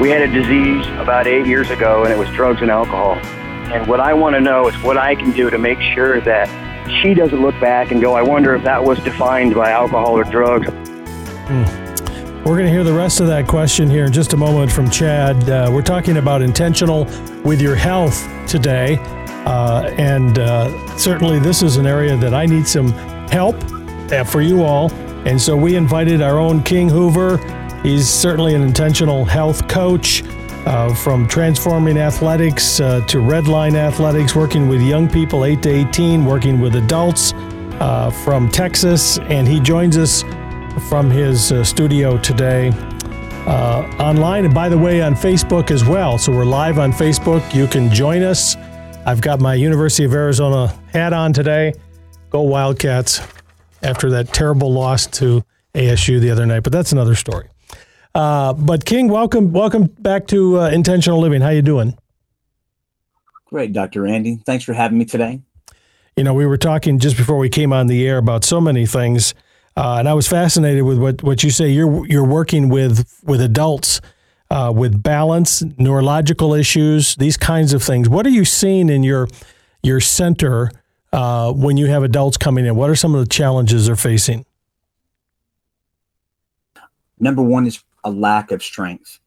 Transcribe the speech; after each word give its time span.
we 0.00 0.10
had 0.10 0.22
a 0.22 0.28
disease 0.28 0.86
about 0.98 1.26
eight 1.26 1.46
years 1.46 1.70
ago, 1.70 2.04
and 2.04 2.12
it 2.12 2.18
was 2.18 2.28
drugs 2.30 2.60
and 2.60 2.70
alcohol. 2.70 3.14
And 3.72 3.86
what 3.86 3.98
I 3.98 4.12
want 4.12 4.34
to 4.36 4.40
know 4.40 4.68
is 4.68 4.74
what 4.82 4.98
I 4.98 5.14
can 5.14 5.32
do 5.32 5.48
to 5.48 5.58
make 5.58 5.80
sure 5.80 6.20
that 6.20 6.48
she 7.02 7.14
doesn't 7.14 7.40
look 7.40 7.58
back 7.60 7.90
and 7.90 8.00
go, 8.00 8.14
I 8.14 8.22
wonder 8.22 8.54
if 8.54 8.62
that 8.64 8.82
was 8.84 8.98
defined 9.00 9.54
by 9.54 9.70
alcohol 9.70 10.18
or 10.18 10.24
drugs. 10.24 10.68
Hmm. 10.68 11.64
We're 12.44 12.56
going 12.56 12.66
to 12.66 12.70
hear 12.70 12.84
the 12.84 12.92
rest 12.92 13.20
of 13.20 13.26
that 13.26 13.48
question 13.48 13.90
here 13.90 14.04
in 14.04 14.12
just 14.12 14.34
a 14.34 14.36
moment 14.36 14.70
from 14.70 14.88
Chad. 14.88 15.48
Uh, 15.48 15.70
we're 15.72 15.82
talking 15.82 16.18
about 16.18 16.42
intentional 16.42 17.06
with 17.42 17.60
your 17.60 17.74
health 17.74 18.24
today. 18.46 18.98
Uh, 19.46 19.94
and 19.96 20.38
uh, 20.38 20.96
certainly, 20.98 21.38
this 21.38 21.62
is 21.62 21.76
an 21.76 21.86
area 21.86 22.16
that 22.16 22.34
I 22.34 22.46
need 22.46 22.68
some 22.68 22.90
help 23.30 23.56
uh, 24.12 24.24
for 24.24 24.42
you 24.42 24.62
all. 24.62 24.92
And 25.26 25.40
so, 25.40 25.56
we 25.56 25.74
invited 25.74 26.20
our 26.20 26.38
own 26.38 26.62
King 26.62 26.88
Hoover. 26.88 27.38
He's 27.86 28.08
certainly 28.08 28.56
an 28.56 28.62
intentional 28.62 29.24
health 29.24 29.68
coach. 29.68 30.24
Uh, 30.66 30.92
from 30.92 31.28
transforming 31.28 31.96
athletics 31.96 32.80
uh, 32.80 33.00
to 33.06 33.18
redline 33.18 33.76
athletics, 33.76 34.34
working 34.34 34.66
with 34.66 34.82
young 34.82 35.08
people 35.08 35.44
8 35.44 35.62
to 35.62 35.68
18, 35.68 36.24
working 36.24 36.60
with 36.60 36.74
adults 36.74 37.32
uh, 37.78 38.10
from 38.24 38.48
Texas. 38.48 39.20
And 39.20 39.46
he 39.46 39.60
joins 39.60 39.96
us 39.96 40.22
from 40.88 41.08
his 41.08 41.52
uh, 41.52 41.62
studio 41.62 42.18
today 42.18 42.70
uh, 43.46 43.88
online. 44.00 44.44
And 44.44 44.52
by 44.52 44.68
the 44.68 44.76
way, 44.76 45.02
on 45.02 45.14
Facebook 45.14 45.70
as 45.70 45.84
well. 45.84 46.18
So 46.18 46.32
we're 46.32 46.44
live 46.44 46.80
on 46.80 46.90
Facebook. 46.90 47.54
You 47.54 47.68
can 47.68 47.88
join 47.88 48.24
us. 48.24 48.56
I've 49.06 49.20
got 49.20 49.38
my 49.38 49.54
University 49.54 50.02
of 50.02 50.12
Arizona 50.12 50.74
hat 50.92 51.12
on 51.12 51.32
today. 51.32 51.74
Go 52.30 52.42
Wildcats 52.42 53.20
after 53.84 54.10
that 54.10 54.32
terrible 54.32 54.72
loss 54.72 55.06
to 55.06 55.44
ASU 55.76 56.18
the 56.18 56.32
other 56.32 56.44
night, 56.44 56.64
but 56.64 56.72
that's 56.72 56.90
another 56.90 57.14
story. 57.14 57.46
Uh, 58.16 58.54
but 58.54 58.86
King, 58.86 59.08
welcome, 59.08 59.52
welcome 59.52 59.88
back 59.98 60.26
to 60.26 60.58
uh, 60.58 60.70
Intentional 60.70 61.20
Living. 61.20 61.42
How 61.42 61.50
you 61.50 61.60
doing? 61.60 61.98
Great, 63.44 63.74
Dr. 63.74 64.00
Randy. 64.00 64.36
Thanks 64.36 64.64
for 64.64 64.72
having 64.72 64.96
me 64.96 65.04
today. 65.04 65.42
You 66.16 66.24
know, 66.24 66.32
we 66.32 66.46
were 66.46 66.56
talking 66.56 66.98
just 66.98 67.18
before 67.18 67.36
we 67.36 67.50
came 67.50 67.74
on 67.74 67.88
the 67.88 68.08
air 68.08 68.16
about 68.16 68.42
so 68.42 68.58
many 68.58 68.86
things, 68.86 69.34
uh, 69.76 69.96
and 69.98 70.08
I 70.08 70.14
was 70.14 70.26
fascinated 70.26 70.84
with 70.84 70.98
what, 70.98 71.22
what 71.22 71.44
you 71.44 71.50
say. 71.50 71.68
You're 71.68 72.06
you're 72.06 72.24
working 72.24 72.70
with 72.70 73.06
with 73.22 73.42
adults 73.42 74.00
uh, 74.50 74.72
with 74.74 75.02
balance, 75.02 75.62
neurological 75.76 76.54
issues, 76.54 77.16
these 77.16 77.36
kinds 77.36 77.74
of 77.74 77.82
things. 77.82 78.08
What 78.08 78.24
are 78.24 78.30
you 78.30 78.46
seeing 78.46 78.88
in 78.88 79.02
your 79.02 79.28
your 79.82 80.00
center 80.00 80.70
uh, 81.12 81.52
when 81.52 81.76
you 81.76 81.88
have 81.88 82.02
adults 82.02 82.38
coming 82.38 82.64
in? 82.64 82.76
What 82.76 82.88
are 82.88 82.96
some 82.96 83.14
of 83.14 83.20
the 83.20 83.28
challenges 83.28 83.88
they're 83.88 83.94
facing? 83.94 84.46
Number 87.18 87.42
one 87.42 87.66
is 87.66 87.82
a 88.06 88.10
lack 88.10 88.52
of 88.52 88.62
strength. 88.62 89.18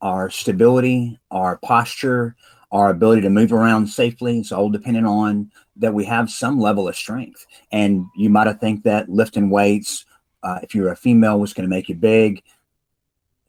Our 0.00 0.30
stability, 0.30 1.18
our 1.32 1.58
posture, 1.58 2.36
our 2.70 2.90
ability 2.90 3.22
to 3.22 3.30
move 3.30 3.52
around 3.52 3.88
safely. 3.88 4.38
It's 4.38 4.52
all 4.52 4.70
dependent 4.70 5.06
on 5.06 5.50
that 5.76 5.92
we 5.92 6.04
have 6.04 6.30
some 6.30 6.60
level 6.60 6.88
of 6.88 6.94
strength. 6.94 7.44
And 7.72 8.06
you 8.16 8.30
might 8.30 8.46
have 8.46 8.60
think 8.60 8.84
that 8.84 9.08
lifting 9.08 9.50
weights, 9.50 10.06
uh, 10.44 10.60
if 10.62 10.72
you're 10.72 10.92
a 10.92 10.96
female, 10.96 11.40
was 11.40 11.52
going 11.52 11.68
to 11.68 11.74
make 11.74 11.88
you 11.88 11.96
big. 11.96 12.42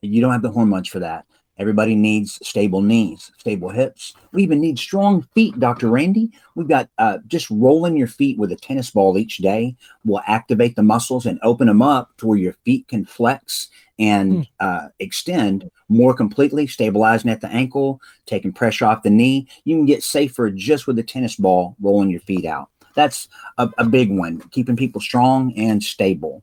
You 0.02 0.22
don't 0.22 0.32
have 0.32 0.42
the 0.42 0.52
hormones 0.52 0.88
for 0.88 1.00
that. 1.00 1.26
Everybody 1.60 1.94
needs 1.94 2.40
stable 2.42 2.82
knees, 2.82 3.32
stable 3.38 3.70
hips. 3.70 4.14
We 4.32 4.44
even 4.44 4.62
need 4.62 4.80
strong 4.80 5.28
feet, 5.36 5.60
Dr. 5.60 5.90
Randy. 5.90 6.32
We've 6.56 6.70
got 6.70 6.90
uh, 6.98 7.18
just 7.28 7.50
rolling 7.50 7.98
your 7.98 8.08
feet 8.08 8.38
with 8.38 8.54
a 8.54 8.56
tennis 8.56 8.92
ball 8.92 9.18
each 9.18 9.38
day 9.38 9.76
will 10.06 10.22
activate 10.26 10.78
the 10.78 10.84
muscles 10.84 11.26
and 11.26 11.38
open 11.44 11.68
them 11.68 11.82
up 11.82 12.16
to 12.18 12.28
where 12.28 12.38
your 12.38 12.54
feet 12.64 12.88
can 12.88 13.04
flex 13.04 13.68
and 14.00 14.32
mm. 14.32 14.48
uh, 14.62 14.88
extend 15.00 15.70
more 15.90 16.14
completely, 16.14 16.66
stabilizing 16.66 17.30
at 17.30 17.42
the 17.42 17.50
ankle, 17.50 18.00
taking 18.26 18.54
pressure 18.54 18.86
off 18.86 19.04
the 19.04 19.10
knee. 19.10 19.46
You 19.66 19.76
can 19.76 19.86
get 19.86 20.02
safer 20.02 20.50
just 20.50 20.88
with 20.88 20.98
a 20.98 21.04
tennis 21.04 21.36
ball 21.36 21.76
rolling 21.82 22.10
your 22.10 22.22
feet 22.22 22.46
out. 22.46 22.70
That's 22.96 23.28
a, 23.58 23.70
a 23.78 23.86
big 23.86 24.10
one, 24.10 24.40
keeping 24.52 24.78
people 24.78 25.02
strong 25.02 25.54
and 25.58 25.84
stable. 25.84 26.42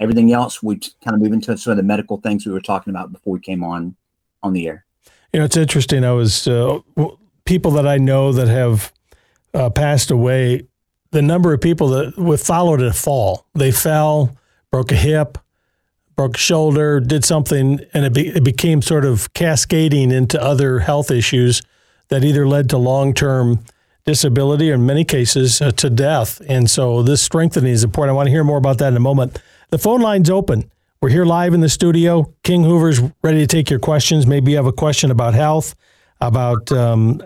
Everything 0.00 0.32
else, 0.32 0.60
we 0.64 0.80
kind 1.04 1.14
of 1.14 1.20
move 1.20 1.32
into 1.32 1.56
some 1.56 1.70
of 1.70 1.76
the 1.76 1.84
medical 1.84 2.16
things 2.16 2.44
we 2.44 2.52
were 2.52 2.60
talking 2.60 2.90
about 2.90 3.12
before 3.12 3.34
we 3.34 3.40
came 3.40 3.62
on 3.62 3.94
on 4.42 4.52
the 4.52 4.66
air. 4.66 4.84
You 5.32 5.40
know, 5.40 5.44
it's 5.44 5.56
interesting. 5.56 6.04
I 6.04 6.12
was 6.12 6.48
uh, 6.48 6.78
people 7.44 7.70
that 7.72 7.86
I 7.86 7.98
know 7.98 8.32
that 8.32 8.48
have 8.48 8.92
uh, 9.54 9.70
passed 9.70 10.10
away. 10.10 10.66
The 11.10 11.22
number 11.22 11.52
of 11.52 11.60
people 11.60 11.88
that 11.88 12.38
followed 12.38 12.82
a 12.82 12.92
fall, 12.92 13.46
they 13.54 13.70
fell, 13.70 14.36
broke 14.70 14.92
a 14.92 14.96
hip, 14.96 15.38
broke 16.16 16.36
a 16.36 16.40
shoulder, 16.40 17.00
did 17.00 17.24
something, 17.24 17.80
and 17.94 18.04
it, 18.04 18.12
be, 18.12 18.28
it 18.28 18.44
became 18.44 18.82
sort 18.82 19.04
of 19.04 19.32
cascading 19.34 20.10
into 20.10 20.42
other 20.42 20.80
health 20.80 21.10
issues 21.10 21.62
that 22.08 22.24
either 22.24 22.46
led 22.46 22.68
to 22.70 22.78
long 22.78 23.14
term 23.14 23.64
disability 24.04 24.70
or 24.70 24.74
in 24.74 24.86
many 24.86 25.04
cases 25.04 25.60
uh, 25.60 25.70
to 25.72 25.90
death. 25.90 26.40
And 26.48 26.70
so 26.70 27.02
this 27.02 27.22
strengthening 27.22 27.72
is 27.72 27.84
important. 27.84 28.14
I 28.14 28.16
want 28.16 28.26
to 28.26 28.30
hear 28.30 28.44
more 28.44 28.56
about 28.56 28.78
that 28.78 28.88
in 28.88 28.96
a 28.96 29.00
moment. 29.00 29.38
The 29.70 29.78
phone 29.78 30.00
line's 30.00 30.30
open. 30.30 30.70
We're 31.00 31.10
here 31.10 31.24
live 31.24 31.54
in 31.54 31.60
the 31.60 31.68
studio. 31.68 32.34
King 32.42 32.64
Hoover's 32.64 33.00
ready 33.22 33.38
to 33.38 33.46
take 33.46 33.70
your 33.70 33.78
questions. 33.78 34.26
Maybe 34.26 34.50
you 34.50 34.56
have 34.56 34.66
a 34.66 34.72
question 34.72 35.12
about 35.12 35.32
health, 35.32 35.76
about 36.20 36.72
um, 36.72 37.22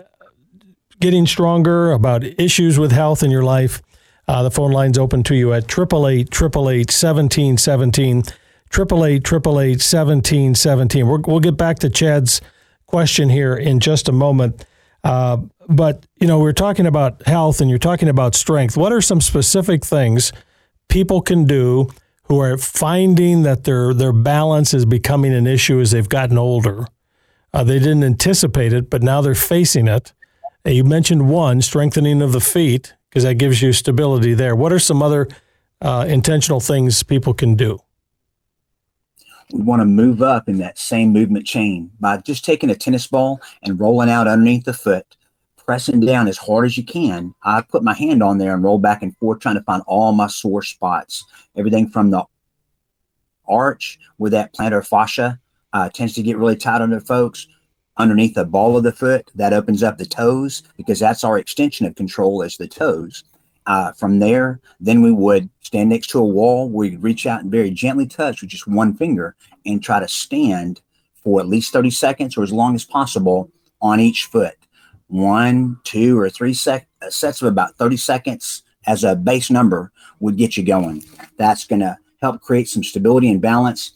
getting 0.99 1.25
stronger, 1.25 1.91
about 1.91 2.23
issues 2.23 2.77
with 2.77 2.91
health 2.91 3.23
in 3.23 3.31
your 3.31 3.41
life. 3.41 3.81
Uh, 4.27 4.43
the 4.43 4.51
phone 4.51 4.71
line's 4.71 4.99
open 4.99 5.23
to 5.23 5.35
you 5.35 5.53
at 5.53 5.63
888 5.63 6.29
888 6.31 6.91
1717. 6.91 8.17
888 8.71 9.81
1717. 9.81 11.07
We'll 11.07 11.39
get 11.39 11.57
back 11.57 11.79
to 11.79 11.89
Chad's 11.89 12.41
question 12.85 13.27
here 13.27 13.55
in 13.55 13.79
just 13.79 14.07
a 14.07 14.11
moment. 14.11 14.67
Uh, 15.03 15.37
but, 15.67 16.05
you 16.19 16.27
know, 16.27 16.37
we're 16.37 16.53
talking 16.53 16.85
about 16.85 17.25
health 17.25 17.59
and 17.59 17.71
you're 17.71 17.79
talking 17.79 18.07
about 18.07 18.35
strength. 18.35 18.77
What 18.77 18.93
are 18.93 19.01
some 19.01 19.19
specific 19.19 19.83
things 19.83 20.31
people 20.89 21.21
can 21.21 21.45
do 21.45 21.89
who 22.25 22.39
are 22.39 22.57
finding 22.57 23.43
that 23.43 23.63
their 23.63 23.93
their 23.93 24.13
balance 24.13 24.73
is 24.73 24.85
becoming 24.85 25.33
an 25.33 25.47
issue 25.47 25.79
as 25.79 25.91
they've 25.91 26.09
gotten 26.09 26.37
older. 26.37 26.87
Uh, 27.53 27.63
they 27.63 27.79
didn't 27.79 28.03
anticipate 28.03 28.73
it, 28.73 28.89
but 28.89 29.03
now 29.03 29.21
they're 29.21 29.35
facing 29.35 29.87
it. 29.87 30.13
And 30.65 30.75
you 30.75 30.83
mentioned 30.83 31.29
one 31.29 31.61
strengthening 31.61 32.21
of 32.21 32.31
the 32.31 32.39
feet 32.39 32.93
because 33.09 33.23
that 33.23 33.35
gives 33.35 33.61
you 33.61 33.73
stability 33.73 34.33
there. 34.33 34.55
What 34.55 34.73
are 34.73 34.79
some 34.79 35.03
other 35.03 35.27
uh, 35.81 36.05
intentional 36.07 36.59
things 36.59 37.03
people 37.03 37.33
can 37.33 37.55
do? 37.55 37.79
We 39.51 39.61
want 39.61 39.81
to 39.81 39.85
move 39.85 40.21
up 40.23 40.49
in 40.49 40.57
that 40.59 40.79
same 40.79 41.13
movement 41.13 41.45
chain 41.45 41.91
by 41.99 42.17
just 42.17 42.43
taking 42.43 42.71
a 42.71 42.75
tennis 42.75 43.05
ball 43.05 43.39
and 43.61 43.79
rolling 43.79 44.09
out 44.09 44.27
underneath 44.27 44.63
the 44.63 44.73
foot 44.73 45.15
pressing 45.65 45.99
down 45.99 46.27
as 46.27 46.37
hard 46.37 46.65
as 46.65 46.77
you 46.77 46.83
can. 46.83 47.33
I 47.43 47.61
put 47.61 47.83
my 47.83 47.93
hand 47.93 48.21
on 48.21 48.37
there 48.37 48.53
and 48.53 48.63
roll 48.63 48.79
back 48.79 49.01
and 49.01 49.15
forth, 49.17 49.39
trying 49.39 49.55
to 49.55 49.63
find 49.63 49.83
all 49.87 50.11
my 50.11 50.27
sore 50.27 50.61
spots. 50.61 51.25
Everything 51.55 51.87
from 51.87 52.11
the 52.11 52.23
arch 53.47 53.99
where 54.17 54.31
that 54.31 54.53
plantar 54.53 54.85
fascia 54.85 55.39
uh, 55.73 55.89
tends 55.89 56.13
to 56.13 56.23
get 56.23 56.37
really 56.37 56.55
tight 56.55 56.81
under 56.81 56.99
folks, 56.99 57.47
underneath 57.97 58.35
the 58.35 58.45
ball 58.45 58.77
of 58.77 58.83
the 58.83 58.91
foot, 58.91 59.29
that 59.35 59.53
opens 59.53 59.83
up 59.83 59.97
the 59.97 60.05
toes 60.05 60.63
because 60.77 60.99
that's 60.99 61.23
our 61.23 61.37
extension 61.37 61.85
of 61.85 61.95
control 61.95 62.41
is 62.41 62.57
the 62.57 62.67
toes. 62.67 63.23
Uh, 63.65 63.93
from 63.93 64.19
there, 64.19 64.59
then 64.81 65.01
we 65.01 65.11
would 65.11 65.49
stand 65.61 65.89
next 65.89 66.07
to 66.07 66.19
a 66.19 66.25
wall. 66.25 66.69
We'd 66.69 67.01
reach 67.01 67.25
out 67.25 67.41
and 67.41 67.51
very 67.51 67.71
gently 67.71 68.05
touch 68.05 68.41
with 68.41 68.49
just 68.49 68.67
one 68.67 68.93
finger 68.93 69.35
and 69.65 69.81
try 69.81 70.01
to 70.01 70.07
stand 70.07 70.81
for 71.23 71.39
at 71.39 71.47
least 71.47 71.71
30 71.71 71.89
seconds 71.89 72.37
or 72.37 72.43
as 72.43 72.51
long 72.51 72.75
as 72.75 72.83
possible 72.83 73.49
on 73.81 74.01
each 74.01 74.25
foot 74.25 74.55
one, 75.07 75.79
two, 75.83 76.19
or 76.19 76.29
three 76.29 76.53
sec- 76.53 76.87
uh, 77.01 77.09
sets 77.09 77.41
of 77.41 77.47
about 77.47 77.75
30 77.77 77.97
seconds 77.97 78.63
as 78.85 79.03
a 79.03 79.15
base 79.15 79.49
number 79.49 79.91
would 80.19 80.37
get 80.37 80.57
you 80.57 80.63
going. 80.63 81.03
That's 81.37 81.65
going 81.65 81.81
to 81.81 81.97
help 82.21 82.41
create 82.41 82.69
some 82.69 82.83
stability 82.83 83.29
and 83.29 83.41
balance 83.41 83.91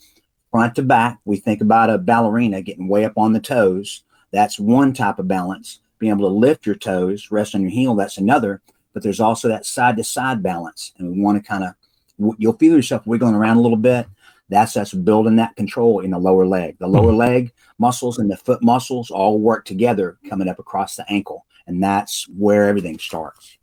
front 0.52 0.76
to 0.76 0.84
back. 0.84 1.20
We 1.26 1.38
think 1.38 1.62
about 1.62 1.90
a 1.90 1.98
ballerina 1.98 2.62
getting 2.62 2.88
way 2.88 3.06
up 3.06 3.18
on 3.18 3.34
the 3.34 3.40
toes. 3.40 4.04
That's 4.32 4.60
one 4.60 4.94
type 4.94 5.20
of 5.20 5.28
balance. 5.28 5.80
Being 6.00 6.12
able 6.12 6.30
to 6.30 6.36
lift 6.36 6.66
your 6.66 6.76
toes, 6.76 7.32
rest 7.32 7.56
on 7.56 7.62
your 7.62 7.72
heel, 7.72 7.96
that's 7.96 8.18
another. 8.18 8.62
But 8.94 9.04
there's 9.04 9.20
also 9.20 9.48
that 9.48 9.66
side 9.66 9.98
to 9.98 10.04
side 10.04 10.44
balance. 10.44 10.94
And 10.98 11.12
we 11.12 11.22
want 11.22 11.42
to 11.42 11.48
kind 11.48 11.64
of, 11.64 11.74
you'll 12.38 12.54
feel 12.54 12.76
yourself 12.76 13.06
wiggling 13.06 13.36
around 13.36 13.58
a 13.58 13.62
little 13.62 13.78
bit. 13.78 14.08
That's 14.50 14.78
us 14.78 14.94
building 14.94 15.36
that 15.38 15.56
control 15.56 16.00
in 16.00 16.12
the 16.12 16.20
lower 16.20 16.48
leg. 16.48 16.78
The 16.80 16.88
lower 16.88 17.10
mm-hmm. 17.10 17.18
leg 17.18 17.54
muscles 17.78 18.18
and 18.18 18.32
the 18.32 18.38
foot 18.38 18.64
muscles 18.64 19.12
all 19.12 19.40
work 19.40 19.66
together 19.66 20.18
coming 20.30 20.48
up 20.48 20.60
across 20.60 20.96
the 20.96 21.06
ankle. 21.10 21.46
And 21.68 21.84
that's 21.84 22.28
where 22.30 22.68
everything 22.68 22.98
starts. 22.98 23.58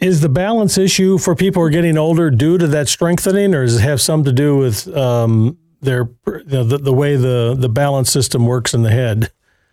Is 0.00 0.20
the 0.20 0.28
balance 0.28 0.78
issue 0.78 1.18
for 1.18 1.34
people 1.34 1.60
who 1.60 1.66
are 1.66 1.70
getting 1.70 1.98
older 1.98 2.30
due 2.30 2.56
to 2.58 2.68
that 2.68 2.88
strengthening, 2.88 3.52
or 3.52 3.64
does 3.64 3.76
it 3.78 3.82
have 3.82 4.00
something 4.00 4.26
to 4.26 4.32
do 4.32 4.56
with 4.56 4.86
um, 4.96 5.58
their 5.80 6.08
the, 6.24 6.78
the 6.80 6.92
way 6.92 7.16
the, 7.16 7.56
the 7.58 7.68
balance 7.68 8.12
system 8.12 8.46
works 8.46 8.74
in 8.74 8.82
the 8.82 8.90
head 8.90 9.32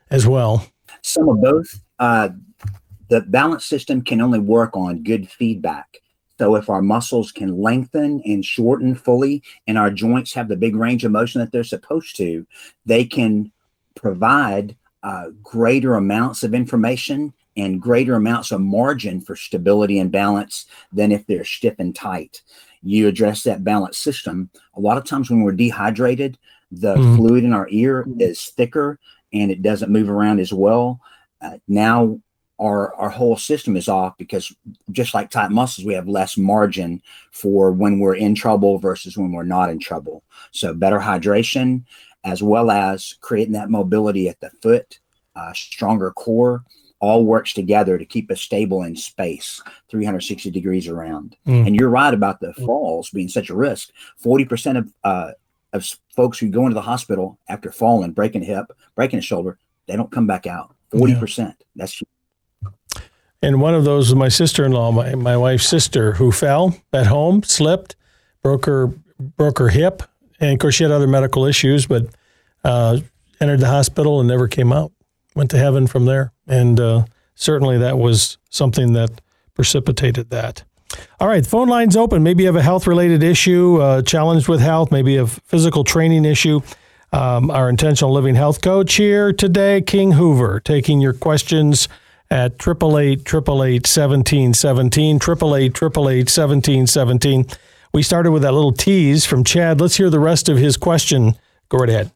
as 0.10 0.26
well? 0.26 0.66
Some 1.04 1.30
of 1.30 1.42
both. 1.42 1.80
Uh, 2.00 2.30
the 3.10 3.22
balance 3.22 3.66
system 3.66 4.02
can 4.02 4.22
only 4.22 4.40
work 4.40 4.76
on 4.76 5.04
good 5.04 5.30
feedback. 5.30 5.98
So 6.40 6.56
if 6.56 6.70
our 6.70 6.82
muscles 6.82 7.34
can 7.34 7.62
lengthen 7.62 8.22
and 8.26 8.44
shorten 8.44 8.96
fully 8.96 9.44
and 9.68 9.78
our 9.78 9.92
joints 9.92 10.34
have 10.34 10.48
the 10.48 10.56
big 10.56 10.76
range 10.76 11.04
of 11.04 11.12
motion 11.12 11.42
that 11.42 11.52
they're 11.52 11.66
supposed 11.66 12.16
to, 12.16 12.48
they 12.86 13.04
can 13.04 13.52
provide 13.96 14.78
uh, 15.04 15.28
greater 15.44 15.96
amounts 15.96 16.44
of 16.44 16.54
information 16.54 17.34
and 17.58 17.82
greater 17.82 18.16
amounts 18.16 18.54
of 18.54 18.62
margin 18.62 19.20
for 19.20 19.36
stability 19.36 20.00
and 20.00 20.14
balance 20.14 20.66
than 20.94 21.12
if 21.12 21.28
they're 21.28 21.44
stiff 21.44 21.76
and 21.78 21.94
tight. 21.94 22.42
You 22.82 23.10
address 23.10 23.44
that 23.44 23.66
balance 23.66 23.98
system. 23.98 24.50
A 24.76 24.80
lot 24.80 24.98
of 24.98 25.04
times 25.04 25.30
when 25.30 25.42
we're 25.42 25.52
dehydrated, 25.52 26.38
the 26.72 26.96
mm. 26.96 27.18
fluid 27.18 27.44
in 27.44 27.52
our 27.52 27.68
ear 27.70 28.06
is 28.18 28.46
thicker 28.46 28.98
and 29.34 29.52
it 29.52 29.62
doesn't 29.62 29.92
move 29.92 30.10
around 30.10 30.40
as 30.40 30.54
well. 30.54 31.02
Uh, 31.42 31.58
now 31.68 32.20
our 32.60 32.94
our 32.96 33.10
whole 33.10 33.38
system 33.38 33.76
is 33.76 33.88
off 33.88 34.18
because 34.18 34.54
just 34.92 35.14
like 35.14 35.30
tight 35.30 35.52
muscles, 35.52 35.86
we 35.86 35.94
have 35.94 36.08
less 36.08 36.38
margin 36.38 37.02
for 37.32 37.72
when 37.72 38.00
we're 38.00 38.16
in 38.16 38.36
trouble 38.36 38.78
versus 38.78 39.18
when 39.18 39.32
we're 39.32 39.44
not 39.44 39.70
in 39.70 39.80
trouble. 39.80 40.24
So 40.52 40.74
better 40.74 41.00
hydration, 41.00 41.84
as 42.24 42.44
well 42.44 42.70
as 42.72 43.16
creating 43.22 43.54
that 43.54 43.70
mobility 43.70 44.30
at 44.30 44.40
the 44.40 44.52
foot, 44.62 45.00
uh, 45.36 45.54
stronger 45.54 46.12
core, 46.12 46.64
all 47.00 47.26
works 47.26 47.54
together 47.54 47.98
to 47.98 48.06
keep 48.06 48.30
us 48.30 48.42
stable 48.42 48.84
in 48.84 48.96
space 48.96 49.62
360 49.90 50.52
degrees 50.52 50.88
around. 50.88 51.38
Mm. 51.48 51.68
And 51.68 51.76
you're 51.76 51.90
right 51.90 52.14
about 52.14 52.42
the 52.42 52.54
falls 52.54 53.10
being 53.10 53.30
such 53.30 53.50
a 53.50 53.56
risk. 53.56 53.90
40% 54.24 54.78
of 54.78 54.94
uh, 55.04 55.32
of 55.72 55.88
folks 56.16 56.40
who 56.40 56.50
go 56.50 56.64
into 56.64 56.74
the 56.74 56.82
hospital 56.82 57.38
after 57.48 57.72
falling, 57.72 58.12
breaking 58.12 58.42
a 58.42 58.46
hip, 58.46 58.66
breaking 58.96 59.20
a 59.20 59.22
shoulder, 59.22 59.60
they 59.86 59.96
don't 59.96 60.12
come 60.12 60.28
back 60.28 60.48
out. 60.48 60.76
40%. 60.94 61.38
Yeah. 61.38 61.54
That's 61.76 62.02
and 63.42 63.62
one 63.62 63.74
of 63.74 63.84
those 63.84 64.10
was 64.10 64.16
my 64.16 64.30
sister-in-law, 64.30 64.92
my, 64.92 65.16
my 65.16 65.38
wife's 65.38 65.68
sister, 65.68 66.14
who 66.14 66.32
fell 66.32 66.76
at 66.92 67.08
home, 67.08 67.44
slipped, 67.44 67.96
broke 68.42 68.66
her 68.66 68.94
broke 69.20 69.60
her 69.60 69.70
hip, 69.70 70.02
and 70.40 70.54
of 70.54 70.60
course 70.60 70.76
she 70.76 70.84
had 70.84 70.92
other 70.92 71.08
medical 71.08 71.46
issues, 71.46 71.86
but 71.86 72.08
uh, 72.64 73.00
entered 73.42 73.60
the 73.60 73.68
hospital 73.68 74.20
and 74.20 74.30
never 74.30 74.48
came 74.48 74.72
out. 74.72 74.92
Went 75.36 75.52
to 75.52 75.58
heaven 75.58 75.88
from 75.88 76.06
there, 76.06 76.32
and 76.48 76.80
uh, 76.80 77.06
certainly 77.36 77.78
that 77.78 77.98
was 77.98 78.38
something 78.50 78.94
that 78.94 79.22
precipitated 79.54 80.30
that. 80.30 80.64
All 81.20 81.28
right, 81.28 81.46
phone 81.46 81.68
lines 81.68 81.96
open. 81.96 82.24
Maybe 82.24 82.44
you 82.44 82.48
have 82.48 82.56
a 82.56 82.64
health 82.64 82.88
related 82.88 83.22
issue, 83.22 83.78
uh, 83.82 84.02
challenged 84.02 84.48
with 84.48 84.60
health, 84.60 84.92
maybe 84.92 85.18
a 85.18 85.28
physical 85.28 85.84
training 85.84 86.26
issue. 86.26 86.62
Um, 87.12 87.50
our 87.50 87.70
intentional 87.70 88.14
living 88.14 88.36
health 88.36 88.62
coach 88.62 88.94
here 88.96 89.34
today, 89.34 89.82
King 89.82 90.14
Hoover, 90.14 90.60
taking 90.60 91.02
your 91.02 91.14
questions 91.14 91.88
at 92.32 92.54
888 92.54 93.22
888 93.22 93.88
1717, 93.88 95.16
888 95.16 95.74
1717. 95.76 97.46
We 97.94 98.04
started 98.04 98.32
with 98.32 98.44
that 98.44 98.54
little 98.54 98.72
tease 98.72 99.26
from 99.26 99.44
Chad. 99.44 99.82
Let's 99.82 99.96
hear 99.96 100.10
the 100.10 100.20
rest 100.20 100.48
of 100.48 100.58
his 100.58 100.78
question. 100.78 101.36
Go 101.70 101.80
right 101.80 101.90
ahead. 101.90 102.12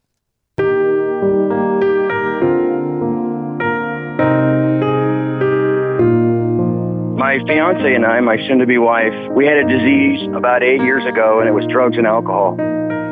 My 7.18 7.38
fiance 7.48 7.94
and 7.94 8.06
I, 8.06 8.20
my 8.20 8.36
soon 8.46 8.58
to 8.60 8.66
be 8.66 8.78
wife, 8.78 9.12
we 9.34 9.46
had 9.46 9.56
a 9.56 9.66
disease 9.66 10.28
about 10.36 10.62
eight 10.62 10.80
years 10.80 11.04
ago, 11.04 11.40
and 11.40 11.48
it 11.48 11.52
was 11.52 11.66
drugs 11.66 11.96
and 11.96 12.06
alcohol. 12.06 12.56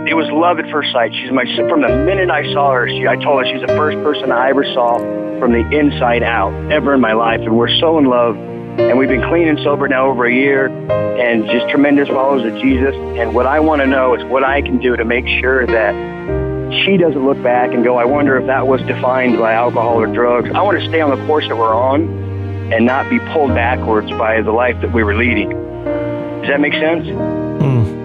It 0.08 0.14
was 0.14 0.26
love 0.30 0.58
at 0.58 0.70
first 0.70 0.92
sight. 0.92 1.12
She's 1.14 1.30
my 1.30 1.44
from 1.68 1.80
the 1.80 1.88
minute 1.88 2.30
I 2.30 2.42
saw 2.52 2.72
her. 2.72 2.88
She, 2.88 3.06
I 3.06 3.16
told 3.16 3.44
her 3.44 3.50
she's 3.50 3.60
the 3.60 3.74
first 3.74 3.96
person 3.98 4.32
I 4.32 4.50
ever 4.50 4.64
saw 4.64 4.98
from 5.38 5.52
the 5.52 5.62
inside 5.70 6.22
out 6.22 6.52
ever 6.72 6.94
in 6.94 7.00
my 7.00 7.12
life, 7.12 7.40
and 7.40 7.56
we're 7.56 7.74
so 7.78 7.98
in 7.98 8.04
love. 8.04 8.36
And 8.36 8.98
we've 8.98 9.08
been 9.08 9.28
clean 9.28 9.48
and 9.48 9.58
sober 9.60 9.86
now 9.86 10.06
over 10.08 10.26
a 10.26 10.34
year, 10.34 10.66
and 10.66 11.46
just 11.46 11.68
tremendous 11.68 12.08
followers 12.08 12.44
of 12.44 12.60
Jesus. 12.60 12.94
And 12.94 13.34
what 13.34 13.46
I 13.46 13.60
want 13.60 13.80
to 13.80 13.86
know 13.86 14.14
is 14.14 14.24
what 14.24 14.44
I 14.44 14.62
can 14.62 14.78
do 14.78 14.96
to 14.96 15.04
make 15.04 15.26
sure 15.40 15.66
that 15.66 15.94
she 16.84 16.96
doesn't 16.96 17.24
look 17.24 17.40
back 17.42 17.72
and 17.72 17.84
go, 17.84 17.96
I 17.96 18.04
wonder 18.04 18.36
if 18.38 18.46
that 18.46 18.66
was 18.66 18.80
defined 18.82 19.38
by 19.38 19.52
alcohol 19.52 20.00
or 20.00 20.06
drugs. 20.06 20.50
I 20.54 20.62
want 20.62 20.80
to 20.80 20.88
stay 20.88 21.00
on 21.00 21.16
the 21.16 21.26
course 21.26 21.46
that 21.48 21.56
we're 21.56 21.74
on 21.74 22.72
and 22.72 22.86
not 22.86 23.08
be 23.10 23.18
pulled 23.18 23.54
backwards 23.54 24.10
by 24.12 24.40
the 24.40 24.52
life 24.52 24.80
that 24.80 24.92
we 24.92 25.04
were 25.04 25.14
leading. 25.14 25.50
Does 25.50 26.48
that 26.48 26.60
make 26.60 26.72
sense? 26.72 27.06
Mm. 27.06 28.01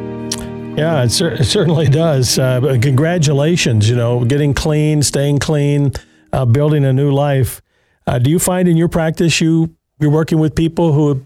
Yeah, 0.77 1.03
it, 1.03 1.09
cer- 1.09 1.33
it, 1.33 1.45
certainly 1.45 1.87
does. 1.87 2.37
Uh, 2.37 2.77
congratulations, 2.79 3.89
you 3.89 3.95
know, 3.95 4.23
getting 4.23 4.53
clean, 4.53 5.01
staying 5.01 5.39
clean, 5.39 5.93
uh, 6.31 6.45
building 6.45 6.85
a 6.85 6.93
new 6.93 7.11
life. 7.11 7.61
Uh, 8.05 8.19
do 8.19 8.29
you 8.29 8.37
find 8.37 8.67
in 8.67 8.77
your 8.77 8.87
practice 8.87 9.41
you 9.41 9.75
you're 9.99 10.11
working 10.11 10.39
with 10.39 10.55
people 10.55 10.93
who 10.93 11.11
are 11.11 11.21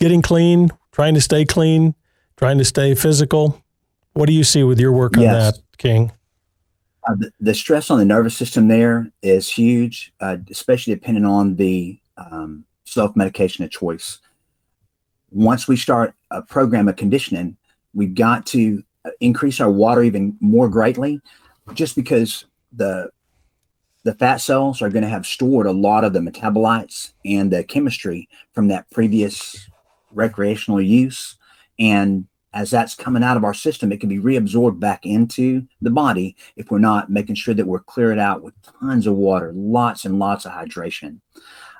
getting 0.00 0.22
clean, 0.22 0.70
trying 0.92 1.14
to 1.14 1.20
stay 1.20 1.44
clean, 1.44 1.94
trying 2.36 2.56
to 2.56 2.64
stay 2.64 2.94
physical? 2.94 3.62
What 4.14 4.26
do 4.26 4.32
you 4.32 4.44
see 4.44 4.62
with 4.62 4.80
your 4.80 4.92
work 4.92 5.18
on 5.18 5.24
yes. 5.24 5.52
that, 5.52 5.62
King? 5.76 6.10
Uh, 7.06 7.14
the, 7.16 7.30
the, 7.38 7.54
stress 7.54 7.90
on 7.90 7.98
the 7.98 8.04
nervous 8.04 8.34
system 8.36 8.68
there 8.68 9.12
is 9.22 9.48
huge, 9.50 10.12
uh, 10.20 10.38
especially 10.50 10.94
depending 10.94 11.26
on 11.26 11.56
the 11.56 12.00
um, 12.16 12.64
self 12.84 13.14
medication 13.14 13.62
of 13.62 13.70
choice. 13.70 14.18
Once 15.30 15.68
we 15.68 15.76
start 15.76 16.14
a 16.30 16.40
program 16.40 16.88
of 16.88 16.96
conditioning, 16.96 17.56
we've 17.94 18.14
got 18.14 18.46
to 18.46 18.78
uh, 18.78 18.85
increase 19.20 19.60
our 19.60 19.70
water 19.70 20.02
even 20.02 20.36
more 20.40 20.68
greatly, 20.68 21.20
just 21.74 21.96
because 21.96 22.46
the 22.72 23.10
the 24.04 24.14
fat 24.14 24.36
cells 24.36 24.80
are 24.80 24.88
going 24.88 25.02
to 25.02 25.08
have 25.08 25.26
stored 25.26 25.66
a 25.66 25.72
lot 25.72 26.04
of 26.04 26.12
the 26.12 26.20
metabolites 26.20 27.12
and 27.24 27.52
the 27.52 27.64
chemistry 27.64 28.28
from 28.52 28.68
that 28.68 28.88
previous 28.92 29.68
recreational 30.12 30.80
use. 30.80 31.36
And 31.80 32.28
as 32.54 32.70
that's 32.70 32.94
coming 32.94 33.24
out 33.24 33.36
of 33.36 33.42
our 33.42 33.52
system, 33.52 33.90
it 33.90 33.98
can 33.98 34.08
be 34.08 34.20
reabsorbed 34.20 34.78
back 34.78 35.04
into 35.04 35.66
the 35.82 35.90
body 35.90 36.36
if 36.54 36.70
we're 36.70 36.78
not 36.78 37.10
making 37.10 37.34
sure 37.34 37.52
that 37.52 37.66
we're 37.66 37.80
clearing 37.80 38.18
it 38.18 38.22
out 38.22 38.42
with 38.42 38.54
tons 38.80 39.08
of 39.08 39.14
water, 39.14 39.52
lots 39.56 40.04
and 40.04 40.20
lots 40.20 40.46
of 40.46 40.52
hydration. 40.52 41.20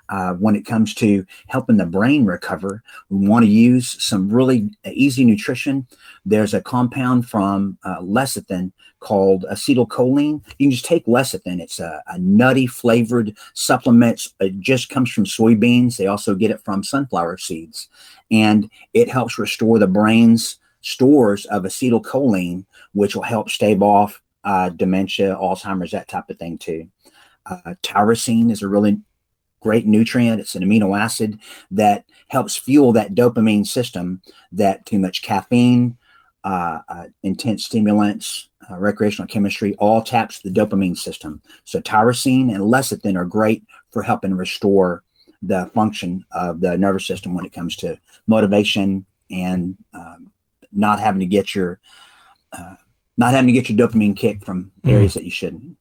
Uh, 0.08 0.34
when 0.34 0.54
it 0.54 0.64
comes 0.64 0.94
to 0.94 1.24
helping 1.48 1.76
the 1.76 1.86
brain 1.86 2.24
recover, 2.24 2.82
we 3.10 3.26
want 3.26 3.44
to 3.44 3.50
use 3.50 4.02
some 4.02 4.28
really 4.28 4.70
easy 4.84 5.24
nutrition. 5.24 5.86
There's 6.24 6.54
a 6.54 6.60
compound 6.60 7.28
from 7.28 7.78
uh, 7.84 8.00
lecithin 8.00 8.72
called 9.00 9.44
acetylcholine. 9.50 10.42
You 10.58 10.66
can 10.66 10.70
just 10.70 10.84
take 10.84 11.06
lecithin. 11.06 11.60
It's 11.60 11.80
a, 11.80 12.02
a, 12.06 12.18
nutty 12.18 12.66
flavored 12.66 13.36
supplement. 13.54 14.26
It 14.40 14.58
just 14.60 14.88
comes 14.88 15.10
from 15.10 15.24
soybeans. 15.24 15.96
They 15.96 16.06
also 16.06 16.34
get 16.34 16.50
it 16.50 16.64
from 16.64 16.82
sunflower 16.82 17.38
seeds. 17.38 17.88
And 18.30 18.70
it 18.94 19.08
helps 19.08 19.38
restore 19.38 19.78
the 19.78 19.86
brain's 19.86 20.58
stores 20.80 21.44
of 21.46 21.64
acetylcholine, 21.64 22.64
which 22.94 23.14
will 23.14 23.22
help 23.22 23.50
stave 23.50 23.82
off 23.82 24.22
uh, 24.44 24.70
dementia, 24.70 25.36
Alzheimer's, 25.36 25.90
that 25.90 26.08
type 26.08 26.30
of 26.30 26.38
thing 26.38 26.56
too. 26.56 26.88
Uh, 27.44 27.74
tyrosine 27.82 28.50
is 28.50 28.62
a 28.62 28.68
really 28.68 29.00
great 29.66 29.84
nutrient. 29.84 30.40
It's 30.40 30.54
an 30.54 30.62
amino 30.62 30.96
acid 30.96 31.40
that 31.72 32.04
helps 32.28 32.56
fuel 32.56 32.92
that 32.92 33.16
dopamine 33.16 33.66
system 33.66 34.22
that 34.52 34.86
too 34.86 35.00
much 35.00 35.22
caffeine, 35.22 35.98
uh, 36.44 36.78
uh, 36.88 37.06
intense 37.24 37.64
stimulants, 37.64 38.48
uh, 38.70 38.76
recreational 38.78 39.26
chemistry 39.26 39.74
all 39.80 40.02
taps 40.02 40.40
the 40.40 40.50
dopamine 40.50 40.96
system. 40.96 41.42
So 41.64 41.80
tyrosine 41.80 42.54
and 42.54 42.62
lecithin 42.62 43.16
are 43.16 43.24
great 43.24 43.64
for 43.90 44.02
helping 44.04 44.34
restore 44.34 45.02
the 45.42 45.68
function 45.74 46.24
of 46.30 46.60
the 46.60 46.78
nervous 46.78 47.04
system 47.04 47.34
when 47.34 47.44
it 47.44 47.52
comes 47.52 47.74
to 47.78 47.98
motivation 48.28 49.04
and 49.32 49.76
um, 49.94 50.30
not 50.70 51.00
having 51.00 51.18
to 51.18 51.26
get 51.26 51.56
your 51.56 51.80
uh, 52.52 52.76
not 53.16 53.34
having 53.34 53.48
to 53.48 53.60
get 53.60 53.68
your 53.68 53.76
dopamine 53.76 54.16
kick 54.16 54.44
from 54.44 54.70
areas 54.84 55.12
mm. 55.12 55.14
that 55.14 55.24
you 55.24 55.30
shouldn't. 55.32 55.76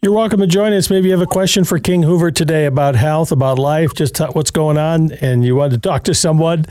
You're 0.00 0.12
welcome 0.12 0.38
to 0.38 0.46
join 0.46 0.72
us. 0.74 0.90
Maybe 0.90 1.08
you 1.08 1.12
have 1.12 1.20
a 1.20 1.26
question 1.26 1.64
for 1.64 1.80
King 1.80 2.04
Hoover 2.04 2.30
today 2.30 2.66
about 2.66 2.94
health, 2.94 3.32
about 3.32 3.58
life, 3.58 3.94
just 3.94 4.20
what's 4.32 4.52
going 4.52 4.78
on, 4.78 5.10
and 5.10 5.44
you 5.44 5.56
want 5.56 5.72
to 5.72 5.78
talk 5.78 6.04
to 6.04 6.14
someone. 6.14 6.66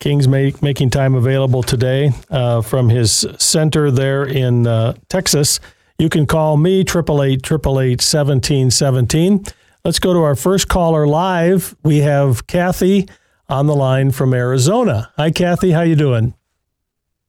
King's 0.00 0.26
make, 0.26 0.60
making 0.64 0.90
time 0.90 1.14
available 1.14 1.62
today 1.62 2.10
uh, 2.28 2.60
from 2.60 2.88
his 2.88 3.24
center 3.38 3.92
there 3.92 4.24
in 4.24 4.66
uh, 4.66 4.94
Texas. 5.08 5.60
You 5.96 6.08
can 6.08 6.26
call 6.26 6.56
me, 6.56 6.80
888 6.80 8.00
1717. 8.02 9.44
Let's 9.84 10.00
go 10.00 10.12
to 10.12 10.18
our 10.18 10.34
first 10.34 10.66
caller 10.66 11.06
live. 11.06 11.76
We 11.84 11.98
have 11.98 12.48
Kathy 12.48 13.08
on 13.48 13.66
the 13.68 13.76
line 13.76 14.10
from 14.10 14.34
Arizona. 14.34 15.12
Hi, 15.16 15.30
Kathy. 15.30 15.70
How 15.70 15.82
you 15.82 15.94
doing? 15.94 16.34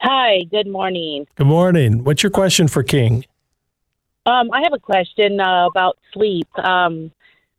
Hi. 0.01 0.45
Good 0.49 0.67
morning. 0.67 1.27
Good 1.35 1.45
morning. 1.45 2.03
What's 2.03 2.23
your 2.23 2.31
question 2.31 2.67
for 2.67 2.81
King? 2.81 3.23
Um, 4.25 4.49
I 4.53 4.61
have 4.63 4.73
a 4.73 4.79
question 4.79 5.39
uh, 5.39 5.67
about 5.67 5.97
sleep. 6.13 6.47
Um, 6.57 7.11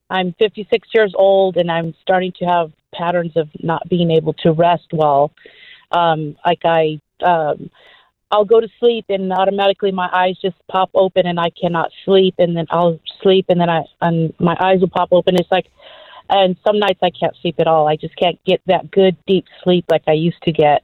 I'm 0.09 0.35
56 0.39 0.89
years 0.95 1.13
old 1.17 1.57
and 1.57 1.71
I'm 1.71 1.95
starting 2.01 2.33
to 2.39 2.45
have 2.47 2.73
patterns 2.95 3.33
of 3.37 3.49
not 3.63 3.89
being 3.89 4.11
able 4.11 4.33
to 4.35 4.53
rest 4.53 4.87
well. 4.93 5.33
Um, 5.91 6.37
like 6.45 6.61
I, 6.65 7.01
um, 7.23 7.71
I'll 8.31 8.45
go 8.45 8.61
to 8.61 8.69
sleep 8.81 9.07
and 9.11 9.33
automatically 9.33 9.93
my 9.93 10.09
eyes 10.13 10.37
just 10.41 10.57
pop 10.71 10.91
open 10.95 11.27
and 11.27 11.39
I 11.39 11.51
cannot 11.51 11.91
sleep 12.05 12.35
and 12.39 12.57
then 12.57 12.67
I'll 12.71 12.99
sleep 13.23 13.47
and 13.49 13.61
then 13.61 13.69
I 13.69 13.83
and 14.01 14.33
my 14.41 14.57
eyes 14.59 14.81
will 14.81 14.89
pop 14.89 15.11
open. 15.13 15.37
It's 15.37 15.51
like, 15.51 15.67
and 16.31 16.57
some 16.67 16.79
nights 16.79 17.01
I 17.03 17.11
can't 17.11 17.37
sleep 17.43 17.57
at 17.59 17.67
all. 17.67 17.87
I 17.87 17.97
just 17.97 18.17
can't 18.17 18.43
get 18.45 18.61
that 18.67 18.91
good 18.91 19.17
deep 19.27 19.45
sleep 19.63 19.85
like 19.91 20.05
I 20.09 20.13
used 20.13 20.43
to 20.45 20.53
get. 20.53 20.83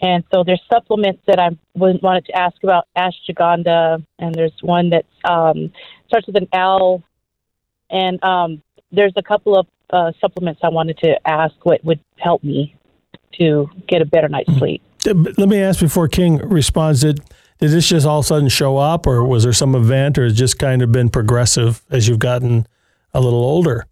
And 0.00 0.24
so 0.30 0.44
there's 0.44 0.60
supplements 0.70 1.22
that 1.26 1.38
I 1.38 1.50
wanted 1.74 2.26
to 2.26 2.36
ask 2.36 2.56
about 2.62 2.86
ashwagandha, 2.96 4.04
and 4.18 4.34
there's 4.34 4.52
one 4.60 4.90
that 4.90 5.06
um, 5.24 5.72
starts 6.06 6.26
with 6.26 6.36
an 6.36 6.48
L, 6.52 7.02
and 7.88 8.22
um, 8.22 8.62
there's 8.92 9.14
a 9.16 9.22
couple 9.22 9.58
of 9.58 9.66
uh, 9.90 10.12
supplements 10.20 10.60
I 10.62 10.68
wanted 10.68 10.98
to 10.98 11.16
ask 11.26 11.54
what 11.64 11.82
would 11.84 12.00
help 12.16 12.44
me 12.44 12.76
to 13.38 13.70
get 13.88 14.02
a 14.02 14.04
better 14.04 14.28
night's 14.28 14.52
sleep. 14.58 14.82
Let 15.06 15.48
me 15.48 15.60
ask 15.60 15.80
before 15.80 16.08
King 16.08 16.38
responds. 16.38 17.00
Did, 17.00 17.20
did 17.58 17.70
this 17.70 17.88
just 17.88 18.06
all 18.06 18.18
of 18.18 18.24
a 18.24 18.26
sudden 18.26 18.48
show 18.48 18.76
up, 18.76 19.06
or 19.06 19.24
was 19.24 19.44
there 19.44 19.52
some 19.52 19.74
event, 19.74 20.18
or 20.18 20.24
has 20.24 20.36
just 20.36 20.58
kind 20.58 20.82
of 20.82 20.92
been 20.92 21.08
progressive 21.08 21.82
as 21.90 22.08
you've 22.08 22.18
gotten 22.18 22.66
a 23.14 23.20
little 23.20 23.42
older? 23.42 23.86